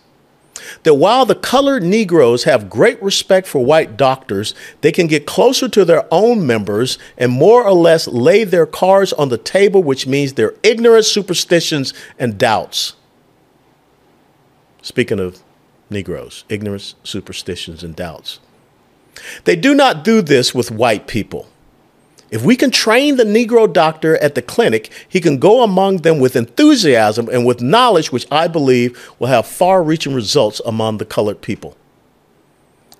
that 0.83 0.95
while 0.95 1.25
the 1.25 1.35
colored 1.35 1.83
Negroes 1.83 2.43
have 2.45 2.69
great 2.69 3.01
respect 3.01 3.47
for 3.47 3.63
white 3.63 3.97
doctors, 3.97 4.53
they 4.81 4.91
can 4.91 5.07
get 5.07 5.25
closer 5.25 5.67
to 5.69 5.85
their 5.85 6.05
own 6.11 6.45
members 6.45 6.97
and 7.17 7.31
more 7.31 7.63
or 7.63 7.73
less 7.73 8.07
lay 8.07 8.43
their 8.43 8.65
cards 8.65 9.13
on 9.13 9.29
the 9.29 9.37
table, 9.37 9.83
which 9.83 10.07
means 10.07 10.33
their 10.33 10.55
ignorant 10.63 11.05
superstitions 11.05 11.93
and 12.17 12.37
doubts. 12.37 12.95
Speaking 14.81 15.19
of 15.19 15.43
Negroes, 15.91 16.45
ignorance, 16.47 16.95
superstitions, 17.03 17.83
and 17.83 17.95
doubts. 17.95 18.39
They 19.43 19.57
do 19.57 19.75
not 19.75 20.05
do 20.05 20.21
this 20.21 20.55
with 20.55 20.71
white 20.71 21.05
people. 21.05 21.49
If 22.31 22.45
we 22.45 22.55
can 22.55 22.71
train 22.71 23.17
the 23.17 23.25
Negro 23.25 23.71
doctor 23.71 24.17
at 24.23 24.35
the 24.35 24.41
clinic, 24.41 24.89
he 25.07 25.19
can 25.19 25.37
go 25.37 25.63
among 25.63 25.97
them 25.97 26.17
with 26.17 26.37
enthusiasm 26.37 27.27
and 27.29 27.45
with 27.45 27.61
knowledge, 27.61 28.13
which 28.13 28.25
I 28.31 28.47
believe 28.47 29.13
will 29.19 29.27
have 29.27 29.45
far 29.45 29.83
reaching 29.83 30.13
results 30.13 30.61
among 30.65 30.97
the 30.97 31.05
colored 31.05 31.41
people. 31.41 31.75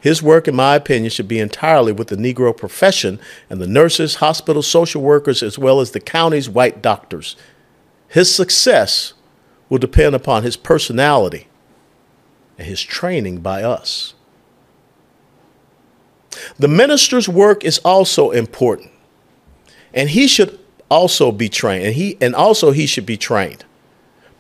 His 0.02 0.22
work, 0.22 0.50
in 0.50 0.56
my 0.56 0.76
opinion, 0.76 1.12
should 1.12 1.30
be 1.30 1.40
entirely 1.40 1.94
with 1.94 2.10
the 2.10 2.18
Negro 2.18 2.56
profession 2.56 3.22
and 3.50 3.62
the 3.62 3.68
nurses, 3.68 4.16
hospital 4.16 4.62
social 4.62 5.02
workers, 5.02 5.42
as 5.42 5.58
well 5.58 5.80
as 5.80 5.92
the 5.92 6.00
county's 6.02 6.50
white 6.50 6.82
doctors. 6.82 7.38
His 8.10 8.34
success 8.34 9.14
will 9.70 9.78
depend 9.78 10.14
upon 10.14 10.44
his 10.44 10.58
personality 10.58 11.48
and 12.58 12.68
his 12.68 12.82
training 12.82 13.40
by 13.40 13.64
us. 13.64 14.14
The 16.60 16.68
minister's 16.68 17.30
work 17.30 17.64
is 17.64 17.78
also 17.80 18.32
important 18.32 18.91
and 19.94 20.10
he 20.10 20.28
should 20.28 20.60
also 20.90 21.32
be 21.32 21.50
trained 21.50 21.86
and 21.86 21.96
he 21.96 22.18
and 22.20 22.36
also 22.36 22.72
he 22.72 22.86
should 22.86 23.06
be 23.06 23.18
trained 23.18 23.64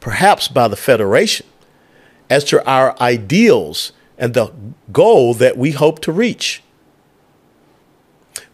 perhaps 0.02 0.48
by 0.50 0.68
the 0.68 0.76
federation 0.76 1.46
as 2.30 2.44
to 2.44 2.66
our 2.70 3.00
ideals 3.02 3.94
and 4.18 4.34
the 4.34 4.52
goal 4.92 5.34
that 5.34 5.58
we 5.58 5.72
hope 5.72 6.00
to 6.00 6.12
reach. 6.12 6.62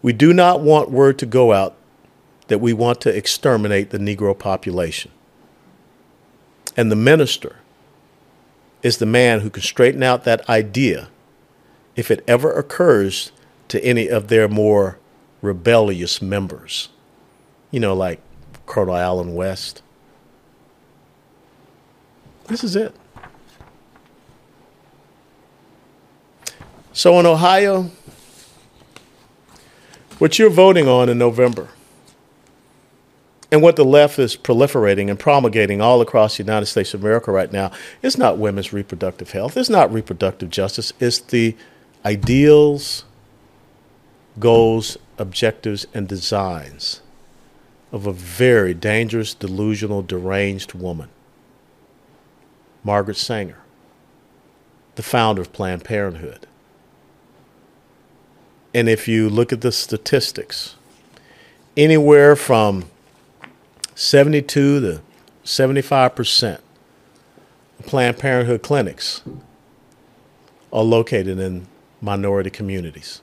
We 0.02 0.12
do 0.12 0.32
not 0.32 0.60
want 0.60 0.90
word 0.90 1.18
to 1.18 1.26
go 1.26 1.52
out 1.52 1.74
that 2.46 2.58
we 2.58 2.72
want 2.72 3.00
to 3.02 3.14
exterminate 3.14 3.90
the 3.90 3.98
negro 3.98 4.38
population. 4.38 5.10
And 6.76 6.90
the 6.90 6.96
minister 6.96 7.56
is 8.82 8.98
the 8.98 9.06
man 9.06 9.40
who 9.40 9.50
can 9.50 9.62
straighten 9.62 10.02
out 10.02 10.24
that 10.24 10.48
idea 10.48 11.08
if 11.96 12.10
it 12.10 12.24
ever 12.28 12.52
occurs 12.52 13.32
to 13.68 13.82
any 13.84 14.08
of 14.08 14.28
their 14.28 14.48
more 14.48 14.98
rebellious 15.42 16.20
members. 16.20 16.88
You 17.70 17.80
know, 17.80 17.94
like 17.94 18.20
Colonel 18.66 18.96
Allen 18.96 19.34
West. 19.34 19.82
This 22.46 22.64
is 22.64 22.76
it. 22.76 22.94
So 26.92 27.20
in 27.20 27.26
Ohio, 27.26 27.90
what 30.18 30.38
you're 30.38 30.50
voting 30.50 30.88
on 30.88 31.08
in 31.08 31.18
November, 31.18 31.68
and 33.50 33.62
what 33.62 33.76
the 33.76 33.84
left 33.84 34.18
is 34.18 34.36
proliferating 34.36 35.08
and 35.08 35.18
promulgating 35.18 35.80
all 35.80 36.00
across 36.00 36.36
the 36.36 36.42
United 36.42 36.66
States 36.66 36.92
of 36.92 37.02
America 37.02 37.30
right 37.30 37.52
now 37.52 37.70
is 38.02 38.18
not 38.18 38.36
women's 38.36 38.72
reproductive 38.72 39.30
health, 39.30 39.56
it's 39.56 39.70
not 39.70 39.92
reproductive 39.92 40.50
justice, 40.50 40.92
it's 41.00 41.20
the 41.20 41.56
ideals, 42.04 43.04
goals, 44.38 44.98
objectives, 45.18 45.86
and 45.92 46.08
designs 46.08 47.02
of 47.92 48.06
a 48.06 48.12
very 48.12 48.74
dangerous, 48.74 49.34
delusional, 49.34 50.02
deranged 50.02 50.74
woman, 50.74 51.08
Margaret 52.84 53.16
Sanger, 53.16 53.58
the 54.94 55.02
founder 55.02 55.42
of 55.42 55.52
Planned 55.52 55.84
Parenthood. 55.84 56.46
And 58.74 58.88
if 58.88 59.08
you 59.08 59.28
look 59.30 59.52
at 59.52 59.62
the 59.62 59.72
statistics, 59.72 60.76
anywhere 61.76 62.36
from 62.36 62.84
72 63.94 64.80
to 64.80 65.00
75% 65.44 66.60
of 67.78 67.86
Planned 67.86 68.18
Parenthood 68.18 68.62
clinics 68.62 69.22
are 70.72 70.84
located 70.84 71.38
in 71.38 71.66
minority 72.00 72.50
communities 72.50 73.22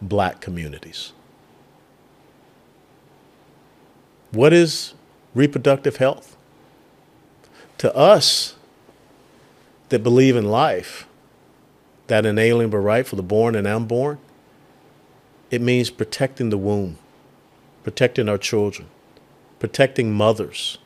black 0.00 0.40
communities. 0.40 1.12
What 4.30 4.52
is 4.52 4.94
reproductive 5.34 5.96
health? 5.96 6.36
To 7.78 7.94
us 7.94 8.56
that 9.88 10.02
believe 10.02 10.36
in 10.36 10.46
life, 10.46 11.06
that 12.06 12.26
inalienable 12.26 12.78
right 12.78 13.06
for 13.06 13.16
the 13.16 13.22
born 13.22 13.54
and 13.54 13.66
unborn, 13.66 14.18
it 15.50 15.60
means 15.60 15.90
protecting 15.90 16.50
the 16.50 16.58
womb, 16.58 16.98
protecting 17.84 18.28
our 18.28 18.38
children, 18.38 18.88
protecting 19.58 20.12
mothers, 20.12 20.78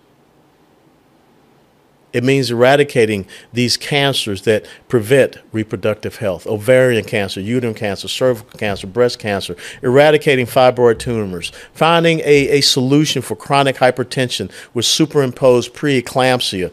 It 2.13 2.25
means 2.25 2.51
eradicating 2.51 3.27
these 3.53 3.77
cancers 3.77 4.43
that 4.43 4.67
prevent 4.89 5.39
reproductive 5.53 6.17
health. 6.17 6.47
Ovarian 6.47 7.05
cancer, 7.05 7.41
uterine 7.41 7.75
cancer, 7.75 8.09
cervical 8.09 8.59
cancer, 8.59 8.89
breast 8.89 9.21
cancer, 9.21 9.57
eradicating 9.81 10.47
fibroid 10.47 10.99
tumors, 10.99 11.53
finding 11.73 12.19
a, 12.21 12.49
a 12.49 12.61
solution 12.63 13.23
for 13.23 13.37
chronic 13.37 13.77
hypertension 13.77 14.51
with 14.75 14.85
superimposed 14.85 15.73
preeclampsia, 15.73 16.73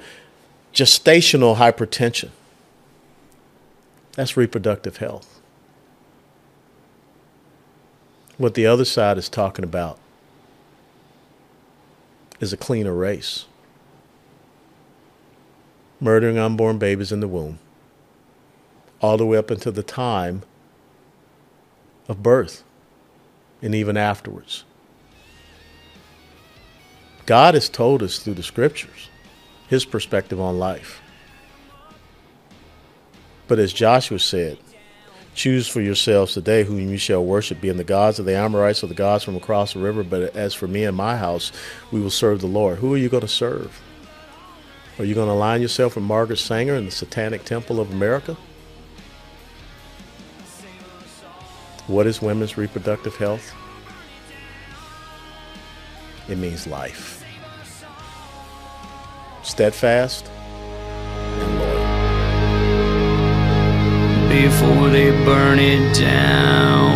gestational 0.74 1.58
hypertension. 1.58 2.30
That's 4.14 4.36
reproductive 4.36 4.98
health. 4.98 5.40
What 8.40 8.56
the 8.56 8.66
other 8.66 8.86
side 8.86 9.20
is 9.20 9.30
talking 9.30 9.64
about 9.64 10.00
is 12.40 12.54
a 12.54 12.58
cleaner 12.58 12.94
race 12.94 13.46
murdering 16.00 16.38
unborn 16.38 16.78
babies 16.78 17.12
in 17.12 17.20
the 17.20 17.28
womb, 17.28 17.60
all 19.02 19.18
the 19.18 19.26
way 19.26 19.38
up 19.38 19.52
until 19.52 19.72
the 19.72 19.84
time 19.84 20.44
of 22.08 22.24
birth 22.24 22.64
and 23.62 23.74
even 23.74 23.98
afterwards. 23.98 24.64
God 27.26 27.56
has 27.56 27.68
told 27.68 28.02
us 28.02 28.20
through 28.20 28.36
the 28.36 28.44
scriptures 28.44 29.10
his 29.68 29.84
perspective 29.84 30.40
on 30.40 30.58
life. 30.58 31.02
But 33.48 33.60
as 33.60 33.74
Joshua 33.74 34.20
said, 34.20 34.58
choose 35.34 35.68
for 35.68 35.82
yourselves 35.82 36.34
today 36.34 36.64
whom 36.64 36.80
you 36.80 36.98
shall 36.98 37.24
worship, 37.24 37.62
being 37.62 37.78
the 37.78 37.84
gods 37.84 38.20
of 38.20 38.26
the 38.26 38.36
Amorites 38.36 38.84
or 38.84 38.88
the 38.88 38.94
gods 38.94 39.24
from 39.24 39.36
across 39.36 39.74
the 39.74 39.80
river. 39.80 40.04
But 40.04 40.36
as 40.36 40.54
for 40.54 40.68
me 40.68 40.86
and 40.86 40.96
my 40.96 41.18
house, 41.18 41.52
we 41.92 42.00
will 42.00 42.10
serve 42.10 42.42
the 42.42 42.48
Lord. 42.48 42.80
Who 42.80 42.94
are 42.94 42.98
you 42.98 43.10
going 43.10 43.22
to 43.22 43.28
serve? 43.28 43.82
Are 45.00 45.06
you 45.06 45.14
going 45.14 45.28
to 45.28 45.34
align 45.34 45.62
yourself 45.62 45.96
with 45.96 46.04
Margaret 46.04 46.38
Sanger 46.38 46.74
and 46.74 46.88
the 46.88 46.92
Satanic 46.92 47.46
Temple 47.46 47.80
of 47.80 47.92
America? 47.92 48.36
What 51.86 52.08
is 52.08 52.20
women's 52.20 52.58
reproductive 52.58 53.16
health? 53.16 53.54
It 56.28 56.40
means 56.40 56.66
life. 56.66 57.24
Steadfast 59.44 60.26
and 60.26 61.60
loyal. 61.60 61.88
Before 64.30 64.90
they 64.90 65.12
burn 65.24 65.60
it 65.60 65.96
down. 65.96 66.87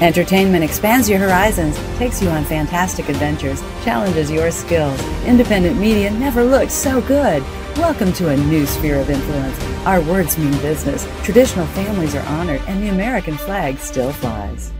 Entertainment 0.00 0.62
expands 0.62 1.10
your 1.10 1.18
horizons, 1.18 1.76
takes 1.98 2.22
you 2.22 2.28
on 2.28 2.44
fantastic 2.44 3.08
adventures, 3.08 3.60
challenges 3.82 4.30
your 4.30 4.52
skills. 4.52 5.00
Independent 5.24 5.76
media 5.76 6.08
never 6.08 6.44
looked 6.44 6.70
so 6.70 7.00
good. 7.00 7.42
Welcome 7.76 8.12
to 8.12 8.28
a 8.28 8.36
new 8.36 8.64
sphere 8.64 9.00
of 9.00 9.10
influence. 9.10 9.60
Our 9.84 10.00
words 10.02 10.38
mean 10.38 10.52
business. 10.58 11.04
Traditional 11.24 11.66
families 11.66 12.14
are 12.14 12.24
honored, 12.28 12.60
and 12.68 12.80
the 12.80 12.90
American 12.90 13.36
flag 13.36 13.78
still 13.78 14.12
flies. 14.12 14.72